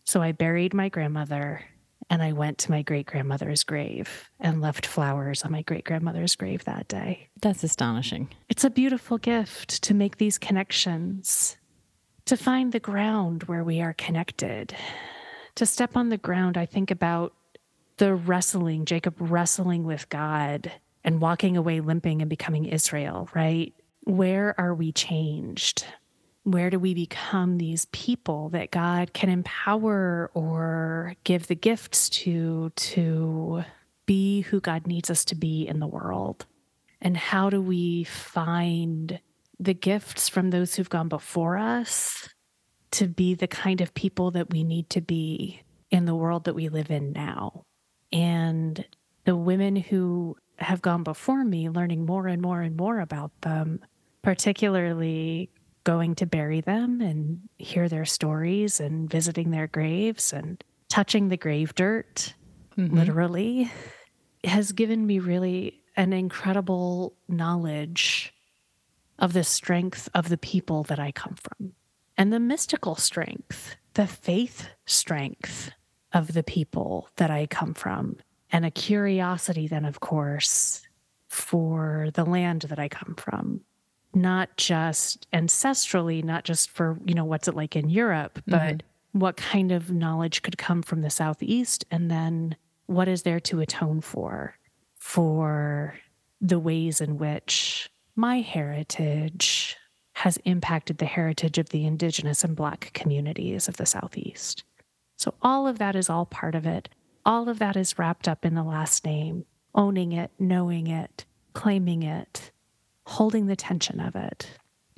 So 0.02 0.20
I 0.20 0.32
buried 0.32 0.75
my 0.75 0.88
grandmother 0.88 1.62
and 2.11 2.23
I 2.23 2.33
went 2.33 2.59
to 2.59 2.71
my 2.73 2.83
great 2.83 3.07
grandmother's 3.07 3.62
grave 3.62 4.29
and 4.40 4.61
left 4.61 4.85
flowers 4.85 5.45
on 5.45 5.52
my 5.52 5.62
great 5.62 5.85
grandmother's 5.85 6.35
grave 6.35 6.64
that 6.64 6.88
day. 6.88 7.29
That's 7.40 7.62
astonishing. 7.62 8.29
It's 8.49 8.64
a 8.64 8.71
beautiful 8.71 9.17
gift 9.17 9.83
to 9.85 9.95
make 9.95 10.19
these 10.19 10.37
connections, 10.37 11.57
to 12.26 12.37
find 12.37 12.73
the 12.73 12.81
ground 12.81 13.45
where 13.45 13.62
we 13.62 13.81
are 13.81 13.95
connected. 13.95 14.75
To 15.55 15.64
step 15.64 15.97
on 15.97 16.09
the 16.09 16.19
ground, 16.19 16.59
I 16.59 16.67
think 16.67 16.90
about 16.90 17.33
the 17.99 18.14
wrestling, 18.14 18.87
Jacob 18.87 19.14
wrestling 19.19 19.85
with 19.85 20.09
God 20.09 20.73
and 21.05 21.21
walking 21.21 21.57
away 21.57 21.81
limping 21.81 22.23
and 22.23 22.29
becoming 22.29 22.64
Israel, 22.64 23.29
right? 23.35 23.73
Where 24.05 24.59
are 24.59 24.75
we 24.75 24.90
changed? 24.90 25.85
Where 26.44 26.70
do 26.70 26.78
we 26.78 26.94
become 26.94 27.59
these 27.59 27.87
people 27.87 28.49
that 28.50 28.70
God 28.70 29.12
can 29.12 29.28
empower 29.28 30.30
or 30.35 31.14
give 31.25 31.47
the 31.47 31.54
gifts 31.54 32.09
to 32.11 32.70
to 32.75 33.64
be 34.06 34.40
who 34.42 34.61
God 34.61 34.87
needs 34.87 35.11
us 35.11 35.25
to 35.26 35.35
be 35.35 35.66
in 35.68 35.80
the 35.80 35.87
world? 35.87 36.47
And 37.00 37.16
how 37.16 37.50
do 37.50 37.61
we 37.61 38.04
find 38.04 39.20
the 39.59 39.75
gifts 39.75 40.28
from 40.28 40.50
those 40.50 40.75
who've 40.75 40.88
gone 40.88 41.09
before 41.09 41.59
us 41.59 42.28
to 42.92 43.06
be 43.06 43.35
the 43.35 43.47
kind 43.47 43.80
of 43.80 43.94
people 43.94 44.30
that 44.32 44.50
we 44.50 44.64
need 44.64 44.90
to 44.90 45.00
be 45.00 45.62
in 45.90 46.06
the 46.06 46.14
world 46.14 46.44
that 46.44 46.54
we 46.54 46.68
live 46.68 46.90
in 46.90 47.12
now? 47.12 47.64
And 48.12 48.85
the 49.25 49.37
women 49.37 49.76
who 49.76 50.37
have 50.56 50.82
gone 50.82 51.02
before 51.02 51.44
me, 51.44 51.68
learning 51.68 52.04
more 52.04 52.26
and 52.26 52.42
more 52.42 52.61
and 52.61 52.76
more 52.76 53.00
about 53.00 53.30
them, 53.42 53.80
particularly 54.23 55.50
going 55.84 56.14
to 56.16 56.26
bury 56.26 56.60
them 56.60 57.00
and 57.00 57.40
hear 57.58 57.88
their 57.88 58.04
stories 58.04 58.80
and 58.80 59.10
visiting 59.10 59.50
their 59.50 59.66
graves 59.66 60.32
and 60.32 60.62
touching 60.88 61.28
the 61.28 61.37
grave 61.37 61.75
dirt, 61.75 62.34
mm-hmm. 62.76 62.94
literally, 62.94 63.70
has 64.44 64.72
given 64.72 65.06
me 65.06 65.18
really 65.18 65.80
an 65.96 66.12
incredible 66.12 67.14
knowledge 67.28 68.34
of 69.18 69.32
the 69.32 69.44
strength 69.44 70.08
of 70.14 70.28
the 70.28 70.38
people 70.38 70.82
that 70.84 70.99
I 70.99 71.12
come 71.12 71.34
from 71.34 71.72
and 72.16 72.32
the 72.32 72.40
mystical 72.40 72.96
strength, 72.96 73.76
the 73.94 74.06
faith 74.06 74.68
strength 74.87 75.70
of 76.12 76.32
the 76.32 76.42
people 76.42 77.08
that 77.16 77.30
I 77.30 77.46
come 77.46 77.72
from, 77.75 78.16
and 78.52 78.66
a 78.66 78.70
curiosity, 78.70 79.68
then, 79.68 79.84
of 79.84 80.00
course, 80.00 80.82
for 81.28 82.10
the 82.14 82.25
land 82.25 82.62
that 82.62 82.78
I 82.78 82.88
come 82.88 83.14
from 83.16 83.62
not 84.14 84.57
just 84.57 85.26
ancestrally, 85.33 86.23
not 86.23 86.45
just 86.45 86.71
for, 86.71 86.99
you 87.05 87.14
know, 87.14 87.25
what's 87.25 87.49
it 87.49 87.57
like 87.57 87.76
in 87.76 87.88
Europe, 87.88 88.43
but 88.47 88.61
mm-hmm. 88.61 89.19
what 89.19 89.37
kind 89.37 89.73
of 89.73 89.90
knowledge 89.90 90.43
could 90.43 90.59
come 90.59 90.83
from 90.83 91.02
the 91.02 91.11
Southeast? 91.11 91.85
And 91.90 92.11
then 92.11 92.57
what 92.87 93.09
is 93.09 93.23
there 93.23 93.40
to 93.40 93.61
atone 93.61 94.00
for, 94.00 94.57
for 94.97 95.95
the 96.40 96.59
ways 96.59 97.00
in 97.00 97.19
which 97.19 97.90
my 98.17 98.40
heritage 98.40 99.76
has 100.21 100.37
impacted 100.45 100.99
the 100.99 101.07
heritage 101.07 101.57
of 101.57 101.71
the 101.71 101.87
indigenous 101.87 102.45
and 102.45 102.55
black 102.55 102.90
communities 102.93 103.69
of 103.69 103.79
the 103.79 103.87
Southeast. 103.87 104.64
So 105.17 105.33
all 105.40 105.67
of 105.67 105.79
that 105.79 105.97
is 105.97 106.11
all 106.11 106.26
part 106.26 106.55
of 106.55 106.67
it. 106.67 106.90
All 107.25 107.49
of 107.49 107.59
that 107.59 107.76
is 107.76 107.99
wrapped 107.99 108.29
up 108.29 108.45
in 108.45 108.55
the 108.55 108.62
last 108.62 109.05
name, 109.07 109.47
owning 109.75 110.12
it, 110.12 110.31
knowing 110.38 110.88
it, 110.88 111.25
claiming 111.55 112.02
it, 112.02 112.50
holding 113.11 113.47
the 113.47 113.57
tension 113.57 113.99
of 113.99 114.14
it. 114.14 114.49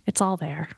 It's 0.06 0.20
all 0.20 0.36
there. 0.36 0.68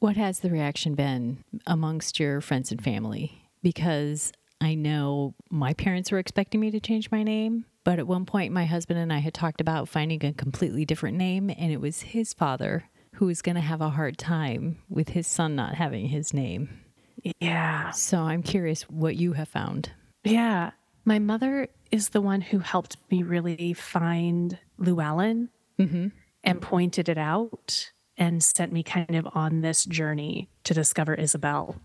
What 0.00 0.16
has 0.16 0.40
the 0.40 0.50
reaction 0.50 0.94
been 0.94 1.42
amongst 1.66 2.20
your 2.20 2.42
friends 2.42 2.70
and 2.70 2.84
family? 2.84 3.48
Because 3.62 4.30
I 4.60 4.74
know 4.74 5.34
my 5.50 5.72
parents 5.72 6.12
were 6.12 6.18
expecting 6.18 6.60
me 6.60 6.70
to 6.70 6.80
change 6.80 7.10
my 7.10 7.22
name, 7.22 7.64
but 7.82 7.98
at 7.98 8.06
one 8.06 8.26
point 8.26 8.52
my 8.52 8.66
husband 8.66 9.00
and 9.00 9.10
I 9.10 9.18
had 9.18 9.32
talked 9.32 9.62
about 9.62 9.88
finding 9.88 10.22
a 10.22 10.34
completely 10.34 10.84
different 10.84 11.16
name, 11.16 11.48
and 11.48 11.72
it 11.72 11.80
was 11.80 12.02
his 12.02 12.34
father 12.34 12.90
who 13.14 13.28
is 13.30 13.40
going 13.40 13.54
to 13.54 13.62
have 13.62 13.80
a 13.80 13.90
hard 13.90 14.18
time 14.18 14.78
with 14.90 15.10
his 15.10 15.26
son 15.26 15.56
not 15.56 15.76
having 15.76 16.08
his 16.08 16.34
name. 16.34 16.68
Yeah. 17.40 17.90
So 17.92 18.18
I'm 18.18 18.42
curious 18.42 18.82
what 18.82 19.16
you 19.16 19.32
have 19.32 19.48
found. 19.48 19.92
Yeah. 20.24 20.72
My 21.06 21.18
mother 21.18 21.68
is 21.90 22.10
the 22.10 22.20
one 22.20 22.42
who 22.42 22.58
helped 22.58 22.96
me 23.10 23.22
really 23.22 23.72
find 23.72 24.58
Llewellyn 24.78 25.48
Mm-hmm. 25.78 26.08
And 26.44 26.60
pointed 26.60 27.08
it 27.08 27.18
out 27.18 27.92
and 28.16 28.42
sent 28.42 28.72
me 28.72 28.82
kind 28.82 29.14
of 29.14 29.26
on 29.32 29.60
this 29.60 29.84
journey 29.84 30.48
to 30.64 30.74
discover 30.74 31.14
Isabel. 31.14 31.76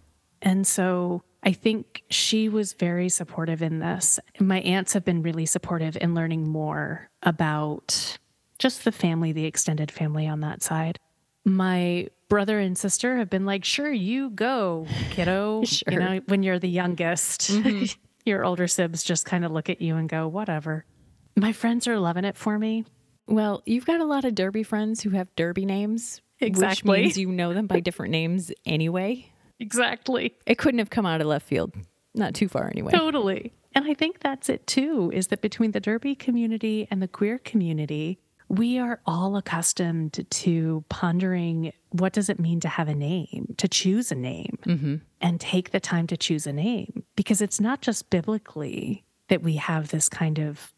And 0.42 0.68
so 0.68 1.24
I 1.44 1.54
think 1.54 2.04
she 2.10 2.50
was 2.50 2.74
very 2.74 3.10
supportive 3.10 3.62
in 3.62 3.80
this. 3.80 4.20
My 4.40 4.60
aunts 4.62 4.94
have 4.94 5.06
been 5.06 5.22
really 5.22 5.46
supportive 5.46 5.98
in 6.00 6.14
learning 6.14 6.48
more 6.48 7.10
about 7.24 8.18
just 8.60 8.84
the 8.84 8.92
family, 8.92 9.32
the 9.32 9.46
extended 9.46 9.92
family 9.92 10.28
on 10.28 10.42
that 10.42 10.62
side. 10.62 11.00
My 11.46 12.08
brother 12.28 12.60
and 12.60 12.78
sister 12.78 13.18
have 13.18 13.30
been 13.30 13.46
like, 13.46 13.64
sure, 13.64 13.92
you 13.92 14.30
go, 14.32 14.88
kiddo. 15.12 15.64
Sure. 15.66 15.94
You 15.94 16.00
know, 16.00 16.22
when 16.28 16.44
you're 16.44 16.60
the 16.60 16.70
youngest, 16.70 17.52
mm-hmm. 17.52 17.86
your 18.26 18.44
older 18.44 18.68
sibs 18.68 19.04
just 19.04 19.26
kind 19.26 19.46
of 19.46 19.52
look 19.52 19.70
at 19.70 19.82
you 19.82 19.96
and 19.96 20.10
go, 20.10 20.28
whatever. 20.28 20.86
My 21.36 21.54
friends 21.54 21.88
are 21.88 22.00
loving 22.00 22.26
it 22.26 22.36
for 22.36 22.60
me. 22.60 22.84
Well, 23.28 23.62
you've 23.66 23.86
got 23.86 24.00
a 24.00 24.06
lot 24.06 24.26
of 24.26 24.36
Derby 24.36 24.64
friends 24.64 25.02
who 25.02 25.12
have 25.12 25.34
Derby 25.36 25.66
names. 25.66 26.22
Exactly. 26.40 26.90
Which 26.90 27.02
means 27.02 27.18
you 27.18 27.32
know 27.32 27.54
them 27.54 27.68
by 27.68 27.80
different 27.80 28.12
names 28.12 28.52
anyway. 28.66 29.32
Exactly. 29.60 30.36
It 30.46 30.58
couldn't 30.58 30.80
have 30.80 30.90
come 30.90 31.06
out 31.06 31.20
of 31.20 31.28
left 31.28 31.48
field. 31.48 31.74
Not 32.14 32.34
too 32.34 32.48
far 32.48 32.68
anyway. 32.68 32.92
Totally. 32.92 33.54
And 33.74 33.86
I 33.86 33.94
think 33.94 34.20
that's 34.20 34.50
it 34.50 34.66
too, 34.66 35.12
is 35.14 35.28
that 35.28 35.42
between 35.42 35.72
the 35.72 35.80
Derby 35.80 36.16
community 36.16 36.88
and 36.90 37.02
the 37.02 37.08
queer 37.08 37.38
community, 37.38 38.20
we 38.50 38.80
are 38.80 39.02
all 39.06 39.36
accustomed 39.36 40.26
to 40.30 40.84
pondering 40.90 41.74
what 41.90 42.14
does 42.14 42.30
it 42.30 42.40
mean 42.40 42.60
to 42.62 42.70
have 42.70 42.88
a 42.88 42.96
name, 42.96 43.54
to 43.58 43.68
choose 43.68 44.12
a 44.12 44.16
name, 44.16 44.58
mm-hmm. 44.66 44.96
and 45.22 45.40
take 45.40 45.72
the 45.72 45.80
time 45.80 46.08
to 46.08 46.18
choose 46.18 46.48
a 46.48 46.54
name. 46.54 47.04
Because 47.16 47.42
it's 47.42 47.60
not 47.60 47.82
just 47.82 48.10
biblically 48.10 49.04
that 49.28 49.44
we 49.44 49.58
have 49.58 49.90
this 49.90 50.08
kind 50.08 50.40
of 50.40 50.74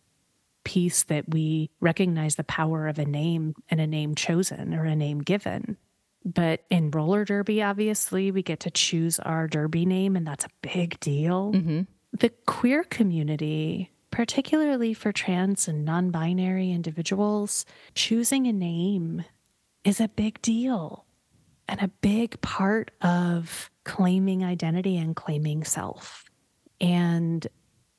piece 0.69 1.01
that 1.05 1.27
we 1.27 1.71
recognize 1.79 2.35
the 2.35 2.43
power 2.43 2.87
of 2.87 2.99
a 2.99 3.05
name 3.05 3.55
and 3.71 3.81
a 3.81 3.87
name 3.87 4.13
chosen 4.13 4.75
or 4.75 4.85
a 4.85 4.95
name 4.95 5.17
given. 5.17 5.77
But 6.23 6.63
in 6.69 6.91
roller 6.91 7.25
derby, 7.25 7.63
obviously, 7.63 8.29
we 8.29 8.43
get 8.43 8.59
to 8.59 8.69
choose 8.69 9.17
our 9.17 9.47
derby 9.47 9.83
name, 9.87 10.15
and 10.15 10.27
that's 10.27 10.45
a 10.45 10.49
big 10.61 10.99
deal. 10.99 11.53
Mm-hmm. 11.53 11.81
The 12.19 12.29
queer 12.45 12.83
community, 12.83 13.89
particularly 14.11 14.93
for 14.93 15.11
trans 15.11 15.67
and 15.67 15.85
non 15.85 16.11
binary 16.11 16.69
individuals, 16.71 17.65
choosing 17.95 18.45
a 18.45 18.53
name 18.53 19.23
is 19.83 19.99
a 19.99 20.07
big 20.07 20.39
deal 20.43 21.03
and 21.67 21.81
a 21.81 21.87
big 21.87 22.39
part 22.41 22.91
of 23.01 23.71
claiming 23.85 24.43
identity 24.43 24.97
and 24.97 25.15
claiming 25.15 25.63
self. 25.63 26.25
And 26.79 27.47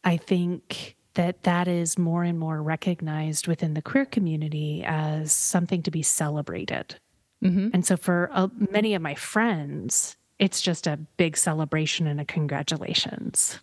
I 0.05 0.19
think 0.19 0.97
that 1.15 1.43
that 1.43 1.69
is 1.69 1.99
more 1.99 2.25
and 2.25 2.39
more 2.39 2.63
recognized 2.63 3.47
within 3.49 3.75
the 3.75 3.83
queer 3.83 4.05
community 4.05 4.83
as 4.85 5.33
something 5.33 5.83
to 5.83 5.91
be 5.91 6.03
celebrated. 6.03 6.97
And 7.73 7.87
so 7.87 7.97
for 7.97 8.31
uh, 8.33 8.49
many 8.71 8.95
of 8.95 9.03
my 9.03 9.15
friends, 9.15 10.17
it's 10.39 10.61
just 10.61 10.87
a 10.87 10.99
big 11.17 11.37
celebration 11.37 12.07
and 12.07 12.21
a 12.21 12.25
congratulations. 12.25 13.61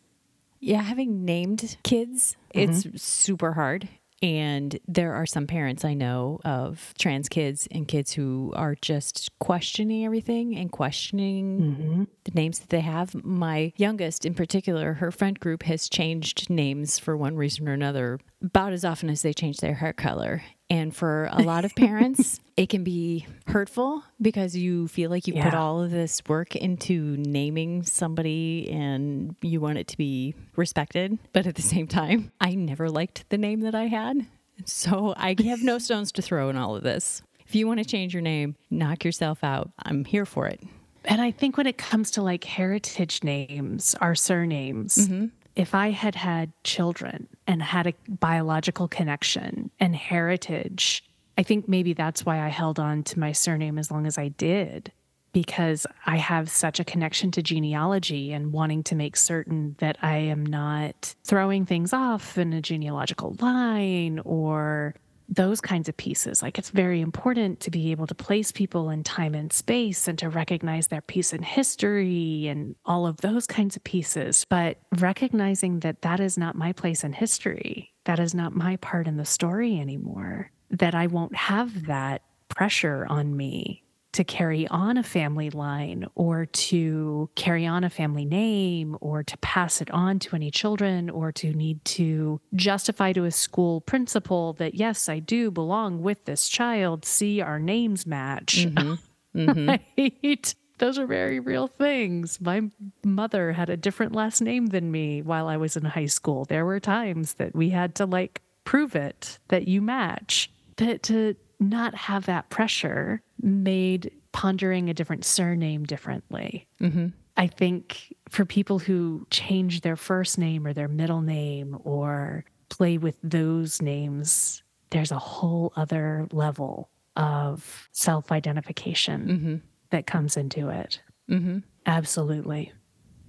Yeah, 0.59 0.81
having 0.81 1.23
named 1.25 1.77
kids, 1.83 2.35
it's 2.51 3.01
super 3.01 3.53
hard. 3.53 3.87
And 4.21 4.79
there 4.87 5.13
are 5.13 5.25
some 5.25 5.45
parents 5.45 5.85
I 5.85 5.93
know 5.93 6.39
of 6.43 6.93
trans 6.97 7.29
kids 7.29 7.67
and 7.71 7.87
kids 7.87 8.13
who 8.13 8.51
are 8.55 8.75
just 8.75 9.29
questioning 9.39 10.05
everything 10.05 10.55
and 10.55 10.71
questioning 10.71 11.59
mm-hmm. 11.59 12.03
the 12.23 12.31
names 12.31 12.59
that 12.59 12.69
they 12.69 12.81
have. 12.81 13.23
My 13.23 13.73
youngest, 13.77 14.25
in 14.25 14.33
particular, 14.33 14.93
her 14.93 15.11
friend 15.11 15.39
group 15.39 15.63
has 15.63 15.87
changed 15.87 16.49
names 16.49 16.97
for 16.97 17.15
one 17.15 17.35
reason 17.35 17.67
or 17.69 17.73
another 17.73 18.19
about 18.41 18.73
as 18.73 18.85
often 18.85 19.09
as 19.09 19.21
they 19.21 19.33
change 19.33 19.57
their 19.57 19.75
hair 19.75 19.93
color. 19.93 20.43
And 20.69 20.93
for 20.95 21.29
a 21.31 21.41
lot 21.43 21.63
of 21.63 21.73
parents, 21.75 22.41
it 22.57 22.67
can 22.67 22.83
be 22.83 23.25
hurtful 23.47 24.03
because 24.21 24.55
you 24.55 24.87
feel 24.89 25.09
like 25.09 25.25
you 25.25 25.41
put 25.41 25.53
all 25.53 25.81
of 25.81 25.91
this 25.91 26.21
work 26.27 26.55
into 26.55 27.15
naming 27.17 27.83
somebody 27.83 28.69
and 28.69 29.35
you 29.41 29.61
want 29.61 29.77
it 29.77 29.87
to 29.87 29.97
be 29.97 30.35
respected. 30.57 31.17
But 31.31 31.47
at 31.47 31.55
the 31.55 31.61
same 31.61 31.87
time, 31.87 32.31
I 32.41 32.55
never 32.55 32.89
liked 32.89 33.29
the 33.29 33.37
name 33.37 33.61
that 33.61 33.75
I 33.75 33.85
had. 33.85 34.25
So 34.65 35.13
I 35.15 35.35
have 35.45 35.63
no 35.63 35.77
stones 35.77 36.11
to 36.13 36.21
throw 36.21 36.49
in 36.49 36.57
all 36.57 36.75
of 36.75 36.83
this. 36.83 37.21
If 37.47 37.55
you 37.55 37.65
want 37.65 37.79
to 37.79 37.85
change 37.85 38.13
your 38.13 38.21
name, 38.21 38.57
knock 38.69 39.05
yourself 39.05 39.43
out. 39.43 39.71
I'm 39.83 40.03
here 40.03 40.25
for 40.25 40.47
it. 40.47 40.61
And 41.05 41.21
I 41.21 41.31
think 41.31 41.55
when 41.55 41.67
it 41.67 41.77
comes 41.77 42.11
to 42.11 42.21
like 42.21 42.43
heritage 42.43 43.23
names, 43.23 43.95
our 44.01 44.15
surnames, 44.15 44.97
mm-hmm. 44.97 45.27
If 45.57 45.73
I 45.73 45.89
had 45.89 46.13
had 46.13 46.53
children 46.63 47.27
and 47.47 47.63
had 47.63 47.87
a 47.87 47.93
biological 48.07 48.87
connection 48.87 49.71
and 49.79 49.95
heritage, 49.95 51.03
I 51.35 51.43
think 51.43 51.67
maybe 51.67 51.93
that's 51.93 52.25
why 52.25 52.39
I 52.39 52.49
held 52.49 52.79
on 52.79 53.03
to 53.05 53.19
my 53.19 53.31
surname 53.31 53.79
as 53.79 53.89
long 53.89 54.05
as 54.05 54.19
I 54.19 54.27
did, 54.27 54.91
because 55.33 55.87
I 56.05 56.17
have 56.17 56.47
such 56.47 56.79
a 56.79 56.83
connection 56.83 57.31
to 57.31 57.41
genealogy 57.41 58.31
and 58.33 58.53
wanting 58.53 58.83
to 58.83 58.95
make 58.95 59.17
certain 59.17 59.75
that 59.79 59.97
I 60.03 60.17
am 60.17 60.45
not 60.45 61.15
throwing 61.23 61.65
things 61.65 61.91
off 61.91 62.37
in 62.37 62.53
a 62.53 62.61
genealogical 62.61 63.35
line 63.41 64.19
or 64.25 64.93
those 65.29 65.61
kinds 65.61 65.89
of 65.89 65.97
pieces. 65.97 66.41
Like 66.41 66.57
it's 66.57 66.69
very 66.69 67.01
important 67.01 67.59
to 67.61 67.71
be 67.71 67.91
able 67.91 68.07
to 68.07 68.15
place 68.15 68.51
people 68.51 68.89
in 68.89 69.03
time 69.03 69.35
and 69.35 69.51
space 69.51 70.07
and 70.07 70.17
to 70.19 70.29
recognize 70.29 70.87
their 70.87 71.01
piece 71.01 71.33
in 71.33 71.43
history 71.43 72.47
and 72.47 72.75
all 72.85 73.05
of 73.05 73.17
those 73.17 73.45
kinds 73.47 73.75
of 73.75 73.83
pieces. 73.83 74.45
But 74.49 74.77
recognizing 74.99 75.81
that 75.81 76.01
that 76.01 76.19
is 76.19 76.37
not 76.37 76.55
my 76.55 76.71
place 76.71 77.03
in 77.03 77.13
history, 77.13 77.93
that 78.05 78.19
is 78.19 78.33
not 78.33 78.55
my 78.55 78.77
part 78.77 79.07
in 79.07 79.17
the 79.17 79.25
story 79.25 79.79
anymore, 79.79 80.51
that 80.71 80.95
I 80.95 81.07
won't 81.07 81.35
have 81.35 81.87
that 81.87 82.23
pressure 82.49 83.05
on 83.09 83.35
me 83.35 83.83
to 84.17 84.23
carry 84.23 84.67
on 84.69 84.97
a 84.97 85.03
family 85.03 85.51
line 85.51 86.07
or 86.15 86.47
to 86.47 87.29
carry 87.35 87.67
on 87.67 87.83
a 87.83 87.89
family 87.89 88.25
name 88.25 88.97
or 88.99 89.21
to 89.21 89.37
pass 89.37 89.79
it 89.79 89.91
on 89.91 90.17
to 90.17 90.35
any 90.35 90.49
children 90.49 91.07
or 91.07 91.31
to 91.31 91.53
need 91.53 91.85
to 91.85 92.41
justify 92.55 93.13
to 93.13 93.25
a 93.25 93.31
school 93.31 93.79
principal 93.79 94.53
that, 94.53 94.73
yes, 94.73 95.07
I 95.07 95.19
do 95.19 95.51
belong 95.51 96.01
with 96.01 96.25
this 96.25 96.49
child. 96.49 97.05
See, 97.05 97.41
our 97.41 97.59
names 97.59 98.05
match. 98.05 98.65
Mm-hmm. 98.65 98.93
Mm-hmm. 99.35 99.69
right? 99.69 100.55
Those 100.79 100.97
are 100.97 101.05
very 101.05 101.39
real 101.39 101.67
things. 101.67 102.41
My 102.41 102.71
mother 103.03 103.51
had 103.51 103.69
a 103.69 103.77
different 103.77 104.13
last 104.13 104.41
name 104.41 104.67
than 104.67 104.89
me 104.89 105.21
while 105.21 105.47
I 105.47 105.57
was 105.57 105.77
in 105.77 105.85
high 105.85 106.07
school. 106.07 106.45
There 106.45 106.65
were 106.65 106.79
times 106.79 107.35
that 107.35 107.55
we 107.55 107.69
had 107.69 107.93
to 107.95 108.07
like 108.07 108.41
prove 108.63 108.95
it 108.95 109.37
that 109.49 109.67
you 109.67 109.79
match. 109.79 110.49
That 110.77 111.03
to 111.03 111.35
not 111.59 111.93
have 111.93 112.25
that 112.25 112.49
pressure 112.49 113.21
made 113.41 114.11
pondering 114.31 114.89
a 114.89 114.93
different 114.93 115.25
surname 115.25 115.85
differently. 115.85 116.67
Mm-hmm. 116.81 117.07
I 117.35 117.47
think 117.47 118.15
for 118.29 118.45
people 118.45 118.79
who 118.79 119.27
change 119.29 119.81
their 119.81 119.95
first 119.95 120.37
name 120.37 120.65
or 120.65 120.73
their 120.73 120.87
middle 120.87 121.21
name 121.21 121.77
or 121.83 122.45
play 122.69 122.97
with 122.97 123.15
those 123.23 123.81
names, 123.81 124.63
there's 124.89 125.11
a 125.11 125.19
whole 125.19 125.71
other 125.75 126.27
level 126.31 126.89
of 127.15 127.89
self 127.91 128.31
identification 128.31 129.27
mm-hmm. 129.27 129.55
that 129.91 130.07
comes 130.07 130.37
into 130.37 130.69
it. 130.69 131.01
Mm-hmm. 131.29 131.59
Absolutely. 131.85 132.71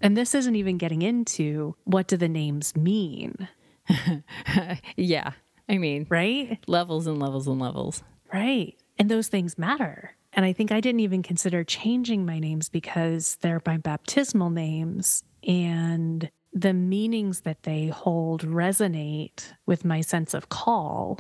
And 0.00 0.16
this 0.16 0.34
isn't 0.34 0.56
even 0.56 0.78
getting 0.78 1.02
into 1.02 1.74
what 1.84 2.06
do 2.06 2.16
the 2.16 2.28
names 2.28 2.76
mean, 2.76 3.48
Yeah. 4.96 5.32
I 5.68 5.78
mean, 5.78 6.06
right? 6.08 6.58
levels 6.66 7.06
and 7.06 7.18
levels 7.18 7.46
and 7.46 7.58
levels. 7.58 8.02
Right. 8.32 8.76
And 8.98 9.10
those 9.10 9.28
things 9.28 9.58
matter. 9.58 10.16
And 10.32 10.44
I 10.44 10.52
think 10.52 10.72
I 10.72 10.80
didn't 10.80 11.00
even 11.00 11.22
consider 11.22 11.64
changing 11.64 12.26
my 12.26 12.38
names 12.38 12.68
because 12.68 13.36
they're 13.40 13.62
my 13.64 13.76
baptismal 13.76 14.50
names 14.50 15.22
and 15.46 16.30
the 16.52 16.72
meanings 16.72 17.40
that 17.42 17.62
they 17.62 17.88
hold 17.88 18.42
resonate 18.42 19.52
with 19.66 19.84
my 19.84 20.00
sense 20.00 20.34
of 20.34 20.48
call 20.48 21.18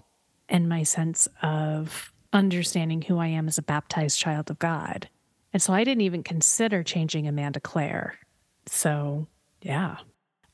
and 0.48 0.68
my 0.68 0.82
sense 0.82 1.28
of 1.42 2.12
understanding 2.32 3.02
who 3.02 3.18
I 3.18 3.28
am 3.28 3.48
as 3.48 3.58
a 3.58 3.62
baptized 3.62 4.18
child 4.18 4.50
of 4.50 4.58
God. 4.58 5.08
And 5.52 5.62
so 5.62 5.72
I 5.72 5.84
didn't 5.84 6.02
even 6.02 6.22
consider 6.22 6.82
changing 6.82 7.26
Amanda 7.26 7.60
Claire. 7.60 8.18
So, 8.66 9.26
yeah. 9.62 9.96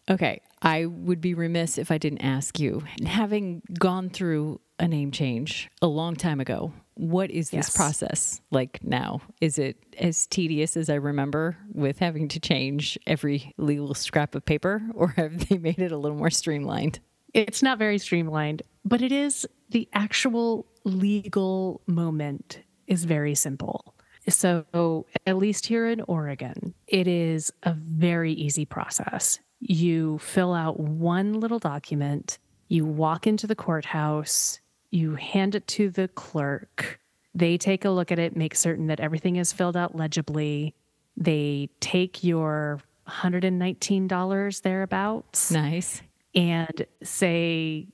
Okay. 0.09 0.41
I 0.63 0.87
would 0.87 1.21
be 1.21 1.35
remiss 1.35 1.79
if 1.79 1.91
I 1.91 1.99
didn't 1.99 2.23
ask 2.23 2.59
you, 2.59 2.85
having 3.05 3.63
gone 3.79 4.09
through 4.09 4.61
a 4.79 4.89
name 4.89 5.11
change 5.11 5.69
a 5.83 5.87
long 5.87 6.17
time 6.17 6.41
ago, 6.41 6.73
what 6.95 7.31
is 7.31 7.51
this 7.51 7.67
Yes. 7.69 7.77
process 7.77 8.41
like 8.51 8.83
now? 8.85 9.21
Is 9.41 9.59
it 9.59 9.77
as 9.99 10.27
tedious 10.27 10.77
as 10.77 10.89
I 10.89 10.95
remember 10.95 11.57
with 11.73 11.99
having 11.99 12.29
to 12.29 12.41
change 12.41 12.99
every 13.07 13.53
legal 13.57 13.95
scrap 13.95 14.35
of 14.35 14.45
paper, 14.45 14.83
or 14.95 15.09
have 15.09 15.49
they 15.49 15.59
made 15.59 15.79
it 15.81 15.93
a 15.93 15.99
little 15.99 16.17
more 16.17 16.31
streamlined? 16.31 17.01
It's 17.33 17.63
not 17.63 17.79
very 17.79 17.99
streamlined, 17.99 18.63
but 18.85 19.03
it 19.03 19.11
is 19.13 19.47
the 19.71 19.89
actual 19.93 20.67
legal 20.85 21.81
moment 21.87 22.61
is 22.87 23.05
very 23.05 23.35
simple. 23.35 23.95
So, 24.29 25.05
at 25.27 25.37
least 25.37 25.67
here 25.67 25.87
in 25.87 26.01
Oregon, 26.03 26.75
it 26.87 27.07
is 27.07 27.53
a 27.65 27.75
very 27.75 28.33
easy 28.33 28.65
process. 28.65 29.39
You 29.61 30.19
fill 30.19 30.55
out 30.55 30.81
one 30.81 31.41
little 31.41 31.59
document, 31.59 32.39
you 32.69 32.87
walk 32.87 33.27
into 33.27 33.47
the 33.47 33.55
courthouse, 33.55 34.61
you 34.95 35.17
hand 35.17 35.55
it 35.55 35.67
to 35.67 35.91
the 35.91 36.09
clerk. 36.09 37.01
They 37.35 37.59
take 37.59 37.85
a 37.85 37.91
look 37.91 38.13
at 38.13 38.19
it, 38.19 38.37
make 38.37 38.55
certain 38.55 38.87
that 38.87 39.01
everything 39.01 39.37
is 39.37 39.53
filled 39.53 39.77
out 39.77 39.97
legibly. 39.97 40.75
They 41.17 41.69
take 41.81 42.23
your 42.23 42.81
$119 43.09 44.63
thereabouts. 44.63 45.51
Nice. 45.51 46.01
And 46.35 46.87
say, 47.03 47.89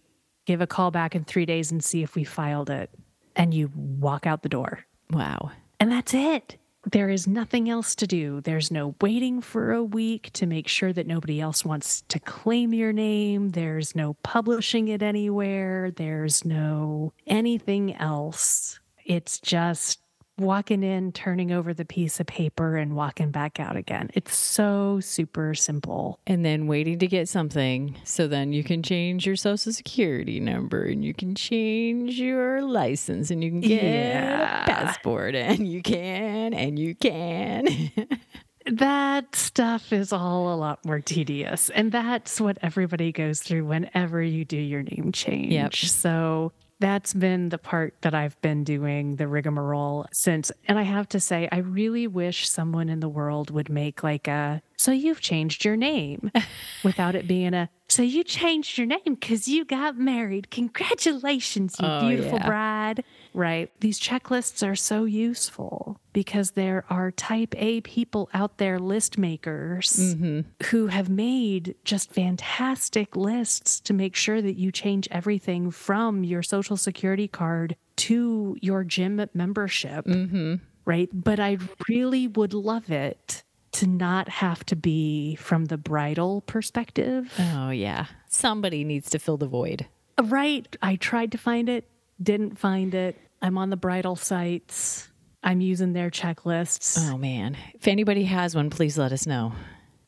give 0.47 0.61
a 0.61 0.67
call 0.67 0.91
back 0.91 1.15
in 1.15 1.25
three 1.25 1.47
days 1.47 1.73
and 1.73 1.83
see 1.83 2.03
if 2.03 2.15
we 2.15 2.25
filed 2.25 2.71
it. 2.71 2.91
And 3.35 3.55
you 3.55 3.71
walk 3.75 4.27
out 4.27 4.43
the 4.43 4.49
door. 4.49 4.85
Wow. 5.11 5.53
And 5.79 5.91
that's 5.91 6.13
it. 6.13 6.57
There 6.93 7.09
is 7.09 7.29
nothing 7.29 7.71
else 7.71 7.95
to 7.97 8.07
do. 8.07 8.41
There's 8.41 8.73
no 8.73 8.97
waiting 9.01 9.41
for 9.43 9.73
a 9.73 9.85
week 9.85 10.31
to 10.33 10.47
make 10.47 10.67
sure 10.67 10.93
that 10.93 11.07
nobody 11.07 11.41
else 11.41 11.65
wants 11.65 12.03
to 12.09 12.19
claim 12.19 12.75
your 12.75 12.93
name. 12.93 13.51
There's 13.51 13.95
no 13.95 14.15
publishing 14.25 14.89
it 14.89 15.01
anywhere. 15.01 15.93
There's 15.93 16.45
no 16.45 17.13
anything 17.29 17.95
else. 17.95 18.81
It's 19.05 19.39
just 19.39 20.01
walking 20.41 20.83
in, 20.83 21.13
turning 21.13 21.53
over 21.53 21.73
the 21.75 21.85
piece 21.85 22.19
of 22.21 22.27
paper, 22.27 22.77
and 22.77 22.97
walking 22.97 23.31
back 23.31 23.61
out 23.61 23.77
again. 23.77 24.11
It's 24.15 24.35
so 24.35 24.99
super 25.01 25.55
simple. 25.55 26.19
And 26.27 26.45
then 26.45 26.67
waiting 26.67 26.99
to 27.01 27.07
get 27.07 27.29
something. 27.29 27.97
So 28.05 28.27
then 28.27 28.53
you 28.53 28.65
can 28.65 28.83
change 28.83 29.27
your 29.27 29.37
social 29.37 29.73
security 29.73 30.41
number 30.41 30.83
and 30.85 31.05
you 31.05 31.15
can 31.15 31.35
change 31.35 32.19
your 32.19 32.63
license 32.63 33.31
and 33.31 33.45
you 33.45 33.51
can 33.51 33.61
get 33.61 33.83
Yeah. 33.83 34.63
a 34.65 34.67
passport 34.67 35.35
and 35.35 35.69
you 35.69 35.83
can 35.83 36.55
and 36.55 36.79
you 36.79 36.95
can. 36.95 37.69
That 38.67 39.35
stuff 39.35 39.91
is 39.93 40.13
all 40.13 40.53
a 40.53 40.55
lot 40.55 40.85
more 40.85 41.01
tedious. 41.01 41.71
And 41.71 41.91
that's 41.91 42.41
what 42.41 42.59
everybody 42.61 43.11
goes 43.11 43.41
through 43.41 43.65
whenever 43.65 44.23
you 44.23 44.45
do 44.45 44.59
your 44.59 44.83
name 44.83 45.13
change. 45.13 45.51
Yep. 45.53 45.75
So 45.75 46.53
that's 46.81 47.15
been 47.15 47.51
the 47.51 47.59
part 47.59 47.95
that 48.01 48.15
I've 48.15 48.41
been 48.41 48.65
doing 48.65 49.17
the 49.17 49.29
rigmarole 49.29 50.07
since. 50.13 50.51
And 50.67 50.79
I 50.79 50.83
have 50.83 51.09
to 51.11 51.21
say, 51.21 51.49
I 51.53 51.59
really 51.59 52.07
wish 52.07 52.49
someone 52.49 52.89
in 52.89 53.01
the 53.01 53.09
world 53.09 53.51
would 53.51 53.69
make 53.69 54.03
like 54.03 54.27
a, 54.27 54.63
so 54.81 54.93
you've 54.93 55.21
changed 55.21 55.63
your 55.65 55.77
name 55.77 56.31
without 56.83 57.15
it 57.15 57.27
being 57.29 57.53
a, 57.53 57.69
so 57.89 58.03
you 58.03 58.25
changed 58.25 58.79
your 58.79 58.87
name 58.87 59.01
because 59.05 59.47
you 59.47 59.65
got 59.67 59.99
married. 59.99 60.51
Congratulations, 60.51 61.77
you 61.79 61.87
Oh, 61.87 62.01
beautiful 62.09 62.39
yeah. 62.39 62.47
bride. 62.47 63.05
Right. 63.35 63.71
These 63.81 64.01
checklists 64.01 64.67
are 64.67 64.75
so 64.77 65.05
useful 65.05 65.99
because 66.15 66.53
there 66.53 66.85
are 66.89 67.11
type 67.11 67.55
A 67.59 67.81
people 67.83 68.31
out 68.33 68.57
there, 68.59 68.79
list 68.79 69.19
makers, 69.19 69.91
Mm-hmm. 70.15 70.41
who 70.71 70.87
have 70.87 71.09
made 71.11 71.75
just 71.85 72.11
fantastic 72.13 73.15
lists 73.17 73.81
to 73.81 73.93
make 73.93 74.17
sure 74.17 74.41
that 74.41 74.57
you 74.57 74.73
change 74.73 75.07
everything 75.11 75.71
from 75.71 76.25
your 76.25 76.43
social 76.43 76.77
security 76.79 77.29
card 77.29 77.77
to 77.97 78.57
your 78.63 78.83
gym 78.85 79.27
membership. 79.35 80.07
mm-hmm. 80.07 80.55
Right. 80.87 81.11
But 81.13 81.39
I 81.39 81.59
really 81.89 82.27
would 82.27 82.55
love 82.55 82.91
it 82.91 83.45
to 83.73 83.87
not 83.87 84.29
have 84.29 84.65
to 84.67 84.77
be 84.77 85.37
from 85.37 85.67
the 85.67 85.79
bridal 85.79 86.41
perspective. 86.43 87.33
Oh, 87.39 87.71
yeah. 87.71 88.07
Somebody 88.29 88.85
needs 88.85 89.11
to 89.11 89.19
fill 89.19 89.37
the 89.37 89.47
void. 89.47 89.87
Right. 90.23 90.75
I 90.83 90.97
tried 90.97 91.33
to 91.33 91.39
find 91.39 91.69
it, 91.69 91.89
didn't 92.23 92.59
find 92.59 92.95
it. 92.95 93.17
I'm 93.43 93.57
on 93.57 93.71
the 93.71 93.77
bridal 93.77 94.17
sites. 94.17 95.09
I'm 95.43 95.61
using 95.61 95.93
their 95.95 96.11
checklists. 96.11 96.99
Oh, 97.11 97.17
man. 97.17 97.57
If 97.75 97.89
anybody 97.89 98.25
has 98.25 98.55
one, 98.55 98.69
please 98.71 98.99
let 98.99 99.13
us 99.13 99.27
know. 99.27 99.53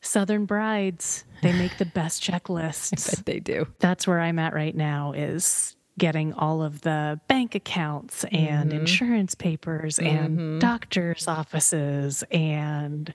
Southern 0.01 0.45
brides, 0.45 1.23
they 1.41 1.53
make 1.57 1.77
the 1.77 1.85
best 1.85 2.21
checklists. 2.21 3.15
But 3.15 3.25
they 3.25 3.39
do. 3.39 3.65
That's 3.79 4.05
where 4.05 4.19
I'm 4.19 4.37
at 4.39 4.53
right 4.53 4.75
now 4.75 5.13
is 5.13 5.75
getting 5.97 6.33
all 6.33 6.61
of 6.61 6.81
the 6.81 7.19
bank 7.27 7.55
accounts 7.55 8.25
and 8.25 8.69
Mm-hmm. 8.71 8.79
insurance 8.81 9.35
papers 9.35 9.97
and 9.99 10.59
doctors' 10.59 11.27
offices 11.27 12.23
and 12.31 13.13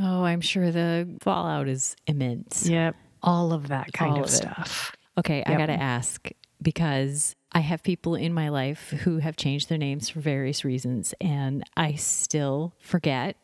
Oh, 0.00 0.24
I'm 0.24 0.40
sure 0.40 0.70
the 0.70 1.16
fallout 1.20 1.68
is 1.68 1.96
immense. 2.06 2.68
yep, 2.68 2.94
all 3.22 3.52
of 3.52 3.68
that 3.68 3.92
kind 3.92 4.12
All 4.12 4.18
of, 4.18 4.24
of 4.24 4.30
stuff. 4.30 4.96
Okay, 5.18 5.42
I 5.44 5.56
got 5.56 5.66
to 5.66 5.72
ask 5.72 6.30
because 6.62 7.34
I 7.52 7.60
have 7.60 7.82
people 7.82 8.14
in 8.14 8.32
my 8.32 8.50
life 8.50 8.90
who 8.90 9.18
have 9.18 9.36
changed 9.36 9.68
their 9.68 9.78
names 9.78 10.08
for 10.08 10.20
various 10.20 10.64
reasons, 10.64 11.14
and 11.20 11.64
I 11.76 11.94
still 11.94 12.74
forget, 12.78 13.36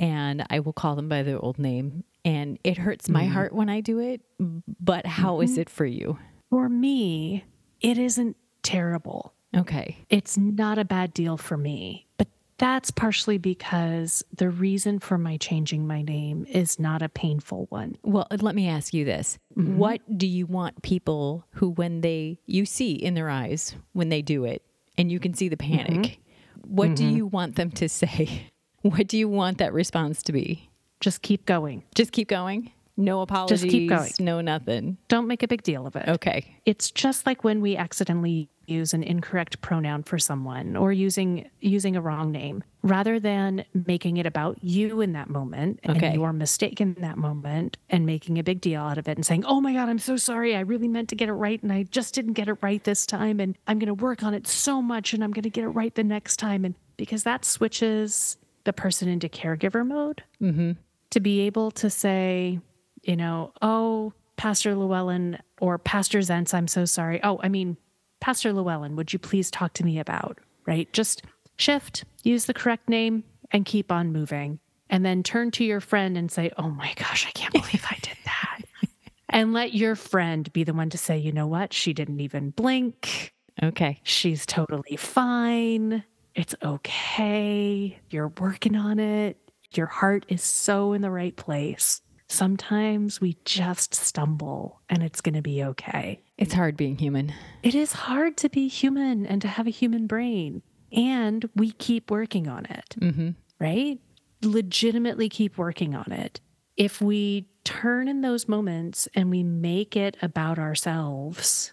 and 0.00 0.44
I 0.50 0.60
will 0.60 0.72
call 0.72 0.96
them 0.96 1.08
by 1.08 1.22
their 1.22 1.38
old 1.38 1.58
name. 1.58 2.04
And 2.24 2.58
it 2.62 2.78
hurts 2.78 3.08
my 3.08 3.24
mm-hmm. 3.24 3.32
heart 3.32 3.52
when 3.52 3.68
I 3.68 3.80
do 3.80 3.98
it. 3.98 4.20
But 4.38 5.06
how 5.06 5.40
is 5.40 5.52
mm-hmm. 5.52 5.62
it 5.62 5.70
for 5.70 5.84
you? 5.84 6.18
For 6.50 6.68
me, 6.68 7.44
it 7.80 7.98
isn't 7.98 8.36
terrible. 8.62 9.34
Okay. 9.54 9.98
it's 10.08 10.38
not 10.38 10.78
a 10.78 10.84
bad 10.84 11.12
deal 11.12 11.36
for 11.36 11.58
me. 11.58 12.06
But 12.16 12.28
that's 12.62 12.92
partially 12.92 13.38
because 13.38 14.22
the 14.36 14.48
reason 14.48 15.00
for 15.00 15.18
my 15.18 15.36
changing 15.36 15.84
my 15.84 16.00
name 16.00 16.46
is 16.48 16.78
not 16.78 17.02
a 17.02 17.08
painful 17.08 17.66
one. 17.70 17.96
Well, 18.04 18.28
let 18.38 18.54
me 18.54 18.68
ask 18.68 18.94
you 18.94 19.04
this. 19.04 19.36
Mm-hmm. 19.58 19.78
What 19.78 20.00
do 20.16 20.28
you 20.28 20.46
want 20.46 20.80
people 20.82 21.44
who, 21.50 21.70
when 21.70 22.02
they, 22.02 22.38
you 22.46 22.64
see 22.64 22.92
in 22.92 23.14
their 23.14 23.28
eyes 23.28 23.74
when 23.94 24.10
they 24.10 24.22
do 24.22 24.44
it 24.44 24.62
and 24.96 25.10
you 25.10 25.18
can 25.18 25.34
see 25.34 25.48
the 25.48 25.56
mm-hmm. 25.56 25.76
panic, 25.76 26.20
what 26.64 26.94
do 26.94 27.02
mm-hmm. 27.02 27.16
you 27.16 27.26
want 27.26 27.56
them 27.56 27.72
to 27.72 27.88
say? 27.88 28.46
What 28.82 29.06
do 29.06 29.16
you 29.16 29.28
want 29.28 29.58
that 29.58 29.72
response 29.72 30.24
to 30.24 30.32
be? 30.32 30.68
Just 30.98 31.22
keep 31.22 31.46
going. 31.46 31.84
Just 31.94 32.10
keep 32.10 32.26
going? 32.26 32.72
No 32.96 33.20
apologies? 33.20 33.60
Just 33.60 33.70
keep 33.70 33.88
going. 33.88 34.10
No 34.18 34.40
nothing? 34.40 34.98
Don't 35.06 35.28
make 35.28 35.44
a 35.44 35.46
big 35.46 35.62
deal 35.62 35.86
of 35.86 35.94
it. 35.94 36.08
Okay. 36.08 36.56
It's 36.66 36.90
just 36.90 37.24
like 37.24 37.44
when 37.44 37.60
we 37.60 37.76
accidentally 37.76 38.48
use 38.66 38.94
an 38.94 39.02
incorrect 39.02 39.60
pronoun 39.60 40.02
for 40.02 40.18
someone 40.18 40.76
or 40.76 40.92
using 40.92 41.48
using 41.60 41.96
a 41.96 42.00
wrong 42.00 42.32
name 42.32 42.62
rather 42.82 43.20
than 43.20 43.64
making 43.86 44.16
it 44.16 44.26
about 44.26 44.62
you 44.62 45.00
in 45.00 45.12
that 45.12 45.30
moment 45.30 45.80
Okay. 45.88 46.06
and 46.06 46.14
your 46.14 46.32
mistake 46.32 46.80
in 46.80 46.94
that 46.94 47.16
moment 47.16 47.76
and 47.90 48.04
making 48.06 48.38
a 48.38 48.42
big 48.42 48.60
deal 48.60 48.80
out 48.80 48.98
of 48.98 49.08
it 49.08 49.16
and 49.16 49.24
saying, 49.24 49.44
"Oh 49.44 49.60
my 49.60 49.72
god, 49.72 49.88
I'm 49.88 49.98
so 49.98 50.16
sorry. 50.16 50.56
I 50.56 50.60
really 50.60 50.88
meant 50.88 51.08
to 51.10 51.16
get 51.16 51.28
it 51.28 51.34
right 51.34 51.62
and 51.62 51.72
I 51.72 51.84
just 51.84 52.14
didn't 52.14 52.32
get 52.34 52.48
it 52.48 52.58
right 52.60 52.82
this 52.82 53.06
time 53.06 53.40
and 53.40 53.56
I'm 53.66 53.78
going 53.78 53.86
to 53.86 53.94
work 53.94 54.22
on 54.22 54.34
it 54.34 54.46
so 54.46 54.82
much 54.82 55.12
and 55.12 55.22
I'm 55.22 55.32
going 55.32 55.42
to 55.44 55.50
get 55.50 55.64
it 55.64 55.68
right 55.68 55.94
the 55.94 56.04
next 56.04 56.36
time." 56.38 56.64
And 56.64 56.74
because 56.96 57.24
that 57.24 57.44
switches 57.44 58.36
the 58.64 58.72
person 58.72 59.08
into 59.08 59.28
caregiver 59.28 59.86
mode 59.86 60.22
mm-hmm. 60.40 60.72
to 61.10 61.20
be 61.20 61.40
able 61.40 61.70
to 61.72 61.90
say, 61.90 62.60
you 63.02 63.16
know, 63.16 63.52
oh, 63.60 64.12
Pastor 64.36 64.74
Llewellyn 64.74 65.38
or 65.60 65.78
Pastor 65.78 66.18
Zentz, 66.20 66.54
I'm 66.54 66.68
so 66.68 66.84
sorry. 66.84 67.20
Oh, 67.22 67.40
I 67.42 67.48
mean, 67.48 67.76
Pastor 68.22 68.52
Llewellyn, 68.52 68.94
would 68.94 69.12
you 69.12 69.18
please 69.18 69.50
talk 69.50 69.72
to 69.72 69.84
me 69.84 69.98
about, 69.98 70.38
right? 70.64 70.90
Just 70.92 71.22
shift, 71.56 72.04
use 72.22 72.44
the 72.44 72.54
correct 72.54 72.88
name, 72.88 73.24
and 73.50 73.64
keep 73.64 73.90
on 73.90 74.12
moving. 74.12 74.60
And 74.88 75.04
then 75.04 75.24
turn 75.24 75.50
to 75.50 75.64
your 75.64 75.80
friend 75.80 76.16
and 76.16 76.30
say, 76.30 76.52
oh 76.56 76.68
my 76.68 76.92
gosh, 76.94 77.26
I 77.26 77.32
can't 77.32 77.52
believe 77.52 77.84
I 77.90 77.98
did 78.00 78.16
that. 78.24 78.60
and 79.28 79.52
let 79.52 79.74
your 79.74 79.96
friend 79.96 80.52
be 80.52 80.62
the 80.62 80.72
one 80.72 80.88
to 80.90 80.98
say, 80.98 81.18
you 81.18 81.32
know 81.32 81.48
what? 81.48 81.72
She 81.72 81.92
didn't 81.92 82.20
even 82.20 82.50
blink. 82.50 83.34
Okay. 83.60 83.98
She's 84.04 84.46
totally 84.46 84.94
fine. 84.96 86.04
It's 86.36 86.54
okay. 86.62 87.98
You're 88.08 88.32
working 88.38 88.76
on 88.76 89.00
it. 89.00 89.36
Your 89.74 89.86
heart 89.86 90.26
is 90.28 90.44
so 90.44 90.92
in 90.92 91.02
the 91.02 91.10
right 91.10 91.34
place. 91.34 92.01
Sometimes 92.32 93.20
we 93.20 93.36
just 93.44 93.94
stumble 93.94 94.80
and 94.88 95.02
it's 95.02 95.20
going 95.20 95.34
to 95.34 95.42
be 95.42 95.62
okay. 95.62 96.22
It's 96.38 96.54
hard 96.54 96.78
being 96.78 96.96
human. 96.96 97.34
It 97.62 97.74
is 97.74 97.92
hard 97.92 98.38
to 98.38 98.48
be 98.48 98.68
human 98.68 99.26
and 99.26 99.42
to 99.42 99.48
have 99.48 99.66
a 99.66 99.70
human 99.70 100.06
brain. 100.06 100.62
And 100.92 101.46
we 101.54 101.72
keep 101.72 102.10
working 102.10 102.48
on 102.48 102.64
it, 102.64 102.96
Mm-hmm. 102.98 103.30
right? 103.58 104.00
Legitimately 104.42 105.28
keep 105.28 105.58
working 105.58 105.94
on 105.94 106.10
it. 106.10 106.40
If 106.76 107.02
we 107.02 107.48
turn 107.64 108.08
in 108.08 108.22
those 108.22 108.48
moments 108.48 109.08
and 109.14 109.30
we 109.30 109.42
make 109.42 109.94
it 109.94 110.16
about 110.22 110.58
ourselves, 110.58 111.72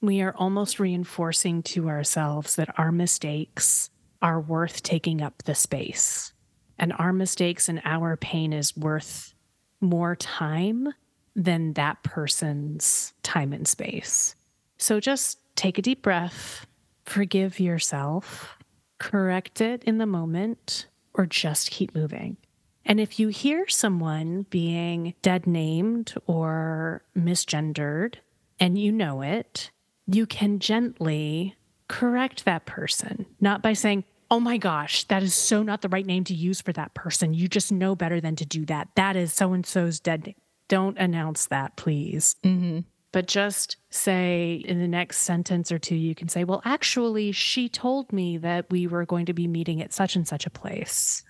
we 0.00 0.20
are 0.22 0.34
almost 0.36 0.80
reinforcing 0.80 1.62
to 1.62 1.88
ourselves 1.88 2.56
that 2.56 2.76
our 2.78 2.90
mistakes 2.90 3.90
are 4.20 4.40
worth 4.40 4.82
taking 4.82 5.22
up 5.22 5.44
the 5.44 5.54
space. 5.54 6.32
And 6.78 6.92
our 6.98 7.12
mistakes 7.12 7.68
and 7.68 7.80
our 7.84 8.16
pain 8.16 8.52
is 8.52 8.76
worth 8.76 9.34
more 9.80 10.16
time 10.16 10.88
than 11.34 11.72
that 11.74 12.02
person's 12.02 13.12
time 13.22 13.52
and 13.52 13.66
space. 13.66 14.34
So 14.78 15.00
just 15.00 15.38
take 15.56 15.78
a 15.78 15.82
deep 15.82 16.02
breath, 16.02 16.66
forgive 17.04 17.60
yourself, 17.60 18.58
correct 18.98 19.60
it 19.60 19.84
in 19.84 19.98
the 19.98 20.06
moment, 20.06 20.86
or 21.14 21.26
just 21.26 21.70
keep 21.70 21.94
moving. 21.94 22.36
And 22.84 22.98
if 22.98 23.20
you 23.20 23.28
hear 23.28 23.68
someone 23.68 24.46
being 24.50 25.14
dead 25.22 25.46
named 25.46 26.14
or 26.26 27.02
misgendered 27.16 28.16
and 28.58 28.78
you 28.78 28.90
know 28.90 29.22
it, 29.22 29.70
you 30.06 30.26
can 30.26 30.58
gently 30.58 31.56
correct 31.88 32.44
that 32.44 32.66
person, 32.66 33.26
not 33.40 33.62
by 33.62 33.74
saying, 33.74 34.04
oh 34.30 34.40
my 34.40 34.56
gosh, 34.56 35.04
that 35.04 35.22
is 35.22 35.34
so 35.34 35.62
not 35.62 35.82
the 35.82 35.88
right 35.88 36.06
name 36.06 36.24
to 36.24 36.34
use 36.34 36.60
for 36.60 36.72
that 36.72 36.94
person. 36.94 37.34
You 37.34 37.48
just 37.48 37.72
know 37.72 37.96
better 37.96 38.20
than 38.20 38.36
to 38.36 38.46
do 38.46 38.64
that. 38.66 38.88
That 38.94 39.16
is 39.16 39.32
so 39.32 39.52
and 39.52 39.66
so's 39.66 39.98
dead 40.00 40.26
name. 40.26 40.36
Don't 40.68 40.98
announce 40.98 41.46
that, 41.46 41.76
please. 41.76 42.36
Mm-hmm. 42.44 42.80
But 43.12 43.26
just 43.26 43.76
say 43.90 44.62
in 44.64 44.78
the 44.78 44.86
next 44.86 45.18
sentence 45.18 45.72
or 45.72 45.80
two, 45.80 45.96
you 45.96 46.14
can 46.14 46.28
say, 46.28 46.44
well, 46.44 46.62
actually, 46.64 47.32
she 47.32 47.68
told 47.68 48.12
me 48.12 48.38
that 48.38 48.70
we 48.70 48.86
were 48.86 49.04
going 49.04 49.26
to 49.26 49.32
be 49.32 49.48
meeting 49.48 49.82
at 49.82 49.92
such 49.92 50.14
and 50.14 50.28
such 50.28 50.46
a 50.46 50.50
place 50.50 51.24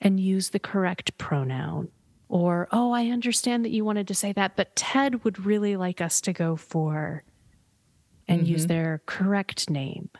and 0.00 0.18
use 0.18 0.50
the 0.50 0.58
correct 0.58 1.16
pronoun. 1.16 1.88
Or, 2.28 2.66
oh, 2.72 2.90
I 2.90 3.10
understand 3.10 3.64
that 3.64 3.70
you 3.70 3.84
wanted 3.84 4.08
to 4.08 4.14
say 4.14 4.32
that, 4.32 4.56
but 4.56 4.74
Ted 4.74 5.22
would 5.22 5.46
really 5.46 5.76
like 5.76 6.00
us 6.00 6.20
to 6.22 6.32
go 6.32 6.56
for 6.56 7.22
and 8.26 8.40
mm-hmm. 8.40 8.50
use 8.50 8.66
their 8.66 9.02
correct 9.06 9.70
name, 9.70 10.10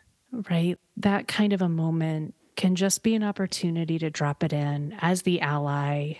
right? 0.50 0.78
That 0.96 1.28
kind 1.28 1.52
of 1.52 1.62
a 1.62 1.68
moment 1.68 2.34
can 2.56 2.74
just 2.74 3.02
be 3.02 3.14
an 3.14 3.22
opportunity 3.22 3.98
to 3.98 4.10
drop 4.10 4.44
it 4.44 4.52
in 4.52 4.94
as 5.00 5.22
the 5.22 5.40
ally, 5.40 6.14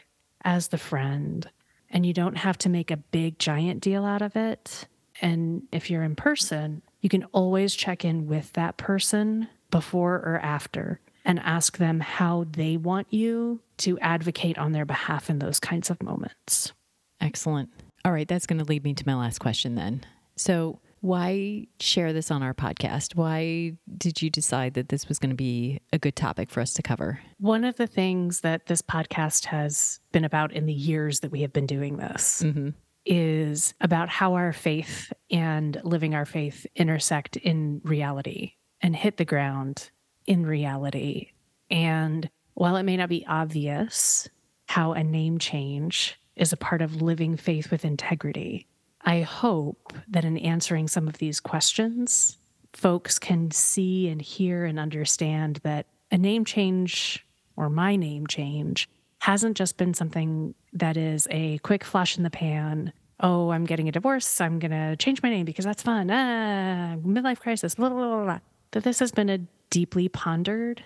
as 0.45 0.69
the 0.69 0.79
friend, 0.79 1.49
and 1.91 2.05
you 2.05 2.13
don't 2.13 2.37
have 2.37 2.59
to 2.59 2.69
make 2.69 2.91
a 2.91 2.97
big 2.97 3.39
giant 3.39 3.81
deal 3.81 4.05
out 4.05 4.23
of 4.23 4.37
it. 4.37 4.87
And 5.21 5.63
if 5.71 5.91
you're 5.91 6.03
in 6.03 6.17
person, 6.17 6.83
you 7.01 7.09
can 7.09 7.25
always 7.33 7.75
check 7.75 8.05
in 8.05 8.27
with 8.27 8.53
that 8.55 8.77
person 8.77 9.49
before 9.71 10.17
or 10.17 10.41
after 10.43 11.01
and 11.25 11.39
ask 11.41 11.79
them 11.79 12.01
how 12.01 12.47
they 12.51 12.77
want 12.77 13.07
you 13.11 13.61
to 13.79 13.99
advocate 14.01 14.59
on 14.59 14.73
their 14.73 14.85
behalf 14.85 15.31
in 15.31 15.39
those 15.39 15.61
kinds 15.61 15.89
of 15.89 16.03
moments. 16.03 16.73
Excellent. 17.21 17.71
All 18.05 18.13
right, 18.13 18.29
that's 18.29 18.47
going 18.47 18.59
to 18.59 18.65
lead 18.65 18.85
me 18.85 18.93
to 18.95 19.05
my 19.07 19.15
last 19.15 19.39
question 19.39 19.77
then. 19.77 20.05
So, 20.37 20.81
why 21.05 21.67
share 21.81 22.15
this 22.15 22.31
on 22.31 22.43
our 22.43 22.55
podcast? 22.55 23.15
Why 23.15 23.75
did 23.99 24.23
you 24.23 24.31
decide 24.31 24.73
that 24.73 24.89
this 24.89 25.07
was 25.07 25.19
going 25.19 25.33
to 25.33 25.37
be 25.37 25.83
a 25.93 25.99
good 25.99 26.17
topic 26.17 26.49
for 26.49 26.63
us 26.63 26.73
to 26.75 26.83
cover? 26.83 27.21
One 27.39 27.63
of 27.63 27.77
the 27.77 27.87
things 27.87 28.41
that 28.41 28.65
this 28.67 28.81
podcast 28.81 29.45
has 29.45 30.01
been 30.13 30.25
about 30.25 30.55
in 30.55 30.65
the 30.65 30.73
years 30.73 31.21
that 31.21 31.31
we 31.31 31.43
have 31.43 31.53
been 31.53 31.67
doing 31.67 31.99
this 31.99 32.43
mm-hmm. 32.43 32.71
is 33.05 33.75
about 33.83 34.09
how 34.09 34.33
our 34.33 34.55
faith 34.55 35.13
and 35.31 35.79
living 35.85 36.15
our 36.15 36.25
faith 36.25 36.67
intersect 36.75 37.37
in 37.37 37.83
reality 37.85 38.55
and 38.81 38.97
hit 38.97 39.19
the 39.19 39.27
ground 39.27 39.91
in 40.27 40.47
reality. 40.47 41.33
And 41.71 42.31
while 42.55 42.77
it 42.77 42.85
may 42.85 42.97
not 42.97 43.11
be 43.11 43.27
obvious 43.27 44.27
how 44.69 44.95
a 44.95 45.05
name 45.05 45.37
change 45.37 46.19
is 46.35 46.55
a 46.55 46.57
part 46.57 46.81
of 46.81 47.03
living 47.03 47.37
faith 47.37 47.71
with 47.71 47.85
integrity, 47.85 48.69
I 49.05 49.21
hope 49.21 49.93
that 50.09 50.25
in 50.25 50.39
answering 50.39 50.89
some 50.89 51.09
of 51.09 51.19
these 51.19 51.41
questions, 51.41 52.39
folks 52.73 53.19
can 53.19 53.51
see 53.51 54.09
and 54.09 54.21
hear 54.21 54.65
and 54.65 54.79
understand 54.79 55.61
that 55.63 55.87
a 56.11 56.19
name 56.19 56.45
change 56.45 57.27
or 57.57 57.69
my 57.69 57.97
name 57.97 58.27
change 58.27 58.89
hasn't 59.19 59.57
just 59.57 59.77
been 59.77 59.95
something 59.95 60.55
that 60.73 60.97
is 60.97 61.29
a 61.31 61.59
quick 61.59 61.85
flash 61.85 62.17
in 62.17 62.25
the 62.25 62.31
pan. 62.31 62.93
Oh, 63.21 63.51
I'm 63.51 63.65
getting 63.65 63.89
a 63.89 63.93
divorce. 63.93 64.41
I'm 64.41 64.59
going 64.59 64.71
to 64.71 64.97
change 64.97 65.23
my 65.23 65.31
name 65.31 65.45
because 65.45 65.65
that's 65.65 65.83
fun. 65.83 66.11
Ah, 66.11 66.97
midlife 66.97 67.41
crisis. 67.41 67.75
Blah, 67.75 67.91
blah, 67.91 67.99
blah, 67.99 68.25
blah. 68.25 68.39
That 68.73 68.85
this 68.85 68.99
has 68.99 69.13
been 69.13 69.31
a 69.31 69.39
deeply 69.71 70.09
pondered, 70.09 70.83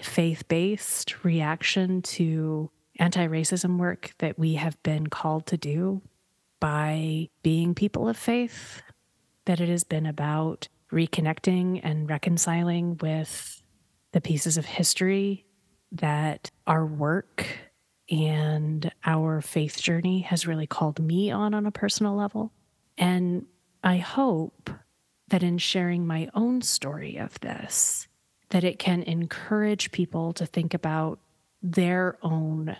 faith 0.00 0.46
based 0.48 1.24
reaction 1.24 2.00
to 2.02 2.70
anti 2.98 3.26
racism 3.26 3.78
work 3.78 4.12
that 4.18 4.38
we 4.38 4.54
have 4.54 4.80
been 4.82 5.08
called 5.08 5.46
to 5.46 5.56
do 5.56 6.00
by 6.60 7.28
being 7.42 7.74
people 7.74 8.08
of 8.08 8.16
faith, 8.16 8.82
that 9.44 9.60
it 9.60 9.68
has 9.68 9.84
been 9.84 10.06
about 10.06 10.68
reconnecting 10.92 11.80
and 11.82 12.08
reconciling 12.08 12.96
with 12.98 13.62
the 14.12 14.20
pieces 14.20 14.56
of 14.56 14.64
history 14.64 15.44
that 15.92 16.50
our 16.66 16.86
work 16.86 17.46
and 18.10 18.90
our 19.04 19.40
faith 19.40 19.80
journey 19.80 20.20
has 20.20 20.46
really 20.46 20.66
called 20.66 21.00
me 21.00 21.30
on 21.30 21.54
on 21.54 21.66
a 21.66 21.70
personal 21.70 22.14
level. 22.14 22.52
And 22.98 23.46
I 23.82 23.96
hope 23.96 24.70
that 25.28 25.42
in 25.42 25.58
sharing 25.58 26.06
my 26.06 26.28
own 26.34 26.62
story 26.62 27.16
of 27.16 27.38
this, 27.40 28.06
that 28.50 28.64
it 28.64 28.78
can 28.78 29.02
encourage 29.02 29.90
people 29.90 30.32
to 30.34 30.46
think 30.46 30.74
about 30.74 31.18
their 31.62 32.18
own 32.22 32.76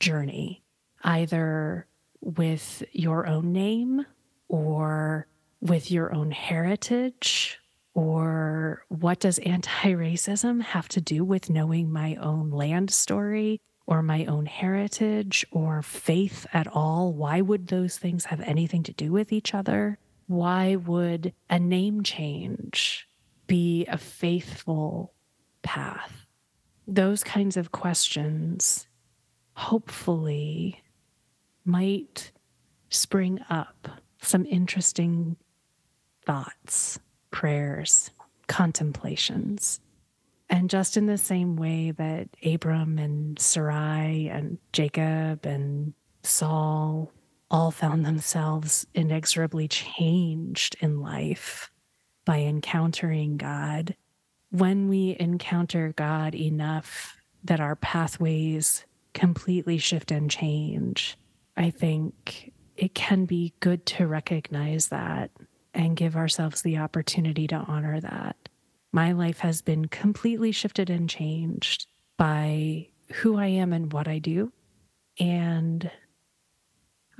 journey, 0.00 0.62
either 1.02 1.86
with 2.24 2.82
your 2.92 3.26
own 3.26 3.52
name 3.52 4.06
or 4.48 5.26
with 5.60 5.90
your 5.90 6.14
own 6.14 6.30
heritage? 6.30 7.58
Or 7.94 8.84
what 8.88 9.20
does 9.20 9.38
anti 9.40 9.92
racism 9.92 10.62
have 10.62 10.88
to 10.88 11.00
do 11.00 11.24
with 11.24 11.50
knowing 11.50 11.92
my 11.92 12.16
own 12.16 12.50
land 12.50 12.90
story 12.90 13.60
or 13.86 14.02
my 14.02 14.24
own 14.24 14.46
heritage 14.46 15.46
or 15.52 15.82
faith 15.82 16.46
at 16.52 16.66
all? 16.66 17.12
Why 17.12 17.40
would 17.40 17.68
those 17.68 17.96
things 17.96 18.26
have 18.26 18.40
anything 18.40 18.82
to 18.84 18.92
do 18.92 19.12
with 19.12 19.32
each 19.32 19.54
other? 19.54 19.98
Why 20.26 20.76
would 20.76 21.34
a 21.50 21.58
name 21.58 22.02
change 22.02 23.06
be 23.46 23.86
a 23.86 23.98
faithful 23.98 25.12
path? 25.62 26.26
Those 26.88 27.22
kinds 27.22 27.56
of 27.56 27.72
questions, 27.72 28.86
hopefully, 29.54 30.83
might 31.64 32.32
spring 32.90 33.40
up 33.50 33.88
some 34.20 34.46
interesting 34.46 35.36
thoughts, 36.24 36.98
prayers, 37.30 38.10
contemplations. 38.46 39.80
And 40.48 40.70
just 40.70 40.96
in 40.96 41.06
the 41.06 41.18
same 41.18 41.56
way 41.56 41.90
that 41.92 42.28
Abram 42.44 42.98
and 42.98 43.38
Sarai 43.38 44.28
and 44.28 44.58
Jacob 44.72 45.46
and 45.46 45.94
Saul 46.22 47.10
all 47.50 47.70
found 47.70 48.04
themselves 48.04 48.86
inexorably 48.94 49.68
changed 49.68 50.76
in 50.80 51.00
life 51.00 51.70
by 52.24 52.38
encountering 52.38 53.36
God, 53.36 53.96
when 54.50 54.88
we 54.88 55.16
encounter 55.18 55.92
God 55.96 56.34
enough 56.34 57.16
that 57.42 57.60
our 57.60 57.76
pathways 57.76 58.84
completely 59.12 59.78
shift 59.78 60.10
and 60.10 60.30
change, 60.30 61.16
I 61.56 61.70
think 61.70 62.52
it 62.76 62.94
can 62.94 63.24
be 63.24 63.54
good 63.60 63.86
to 63.86 64.06
recognize 64.06 64.88
that 64.88 65.30
and 65.72 65.96
give 65.96 66.16
ourselves 66.16 66.62
the 66.62 66.78
opportunity 66.78 67.46
to 67.48 67.56
honor 67.56 68.00
that. 68.00 68.36
My 68.92 69.12
life 69.12 69.40
has 69.40 69.62
been 69.62 69.86
completely 69.86 70.52
shifted 70.52 70.90
and 70.90 71.08
changed 71.10 71.86
by 72.16 72.88
who 73.12 73.36
I 73.36 73.46
am 73.46 73.72
and 73.72 73.92
what 73.92 74.08
I 74.08 74.18
do. 74.18 74.52
And 75.18 75.90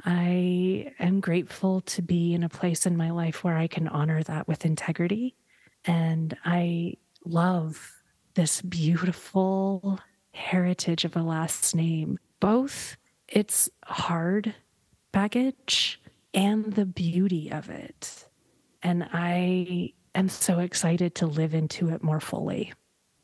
I 0.05 0.93
am 0.99 1.21
grateful 1.21 1.81
to 1.83 2.03
be 2.03 2.35
in 2.35 2.43
a 2.43 2.49
place 2.49 2.87
in 2.87 2.97
my 2.97 3.11
life 3.11 3.45
where 3.45 3.57
I 3.57 3.67
can 3.67 3.89
honor 3.89 4.23
that 4.25 4.49
with 4.49 4.65
integrity. 4.65 5.37
And 5.85 6.37
I 6.45 6.95
love 7.25 7.93
this 8.35 8.61
beautiful 8.63 10.01
heritage 10.33 11.05
of 11.05 11.17
a 11.17 11.23
last 11.23 11.75
name, 11.75 12.19
both 12.41 12.97
its 13.35 13.69
hard 13.85 14.55
baggage 15.13 16.01
and 16.33 16.73
the 16.73 16.87
beauty 16.87 17.51
of 17.51 17.69
it. 17.69 18.27
And 18.83 19.07
I 19.13 19.93
am 20.15 20.29
so 20.29 20.61
excited 20.61 21.17
to 21.17 21.27
live 21.27 21.53
into 21.53 21.91
it 21.91 22.03
more 22.03 22.21
fully 22.21 22.73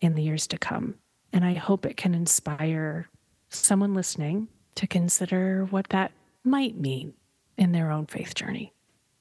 in 0.00 0.16
the 0.16 0.22
years 0.22 0.46
to 0.48 0.58
come. 0.58 0.96
And 1.32 1.44
I 1.44 1.54
hope 1.54 1.86
it 1.86 1.96
can 1.96 2.14
inspire 2.14 3.08
someone 3.50 3.94
listening 3.94 4.48
to 4.74 4.86
consider 4.86 5.64
what 5.66 5.88
that 5.90 6.12
might 6.42 6.76
mean 6.76 7.14
in 7.56 7.72
their 7.72 7.90
own 7.90 8.06
faith 8.06 8.34
journey. 8.34 8.72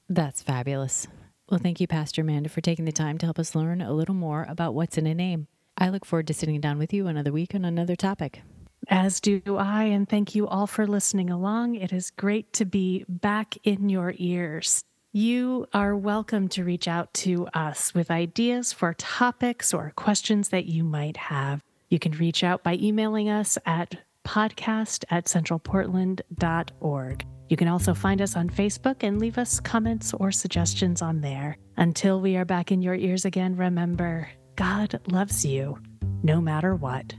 That's 0.08 0.42
fabulous. 0.42 1.06
Well, 1.48 1.60
thank 1.62 1.80
you, 1.80 1.86
Pastor 1.86 2.22
Amanda, 2.22 2.48
for 2.48 2.60
taking 2.60 2.84
the 2.84 2.92
time 2.92 3.18
to 3.18 3.26
help 3.26 3.38
us 3.38 3.54
learn 3.54 3.80
a 3.80 3.92
little 3.92 4.14
more 4.14 4.44
about 4.48 4.74
what's 4.74 4.98
in 4.98 5.06
a 5.06 5.14
name. 5.14 5.46
I 5.78 5.88
look 5.88 6.04
forward 6.04 6.26
to 6.28 6.34
sitting 6.34 6.60
down 6.60 6.78
with 6.78 6.92
you 6.92 7.06
another 7.06 7.32
week 7.32 7.54
on 7.54 7.64
another 7.64 7.96
topic. 7.96 8.42
As 8.90 9.20
do 9.20 9.40
I, 9.56 9.84
and 9.84 10.08
thank 10.08 10.34
you 10.34 10.48
all 10.48 10.66
for 10.66 10.84
listening 10.84 11.30
along. 11.30 11.76
It 11.76 11.92
is 11.92 12.10
great 12.10 12.52
to 12.54 12.64
be 12.64 13.04
back 13.08 13.56
in 13.62 13.88
your 13.88 14.14
ears. 14.16 14.82
You 15.12 15.68
are 15.72 15.96
welcome 15.96 16.48
to 16.48 16.64
reach 16.64 16.88
out 16.88 17.14
to 17.14 17.46
us 17.54 17.94
with 17.94 18.10
ideas 18.10 18.72
for 18.72 18.94
topics 18.94 19.72
or 19.72 19.92
questions 19.94 20.48
that 20.48 20.66
you 20.66 20.82
might 20.82 21.16
have. 21.16 21.62
You 21.88 22.00
can 22.00 22.10
reach 22.12 22.42
out 22.42 22.64
by 22.64 22.74
emailing 22.74 23.28
us 23.28 23.56
at 23.64 23.94
podcast 24.26 25.04
at 25.08 25.26
centralportland.org. 25.26 27.26
You 27.48 27.56
can 27.56 27.68
also 27.68 27.94
find 27.94 28.20
us 28.20 28.34
on 28.34 28.50
Facebook 28.50 29.04
and 29.04 29.20
leave 29.20 29.38
us 29.38 29.60
comments 29.60 30.12
or 30.14 30.32
suggestions 30.32 31.00
on 31.00 31.20
there. 31.20 31.56
Until 31.76 32.20
we 32.20 32.36
are 32.36 32.44
back 32.44 32.72
in 32.72 32.82
your 32.82 32.96
ears 32.96 33.24
again, 33.24 33.54
remember 33.54 34.28
God 34.56 35.00
loves 35.06 35.44
you 35.44 35.78
no 36.24 36.40
matter 36.40 36.74
what. 36.74 37.14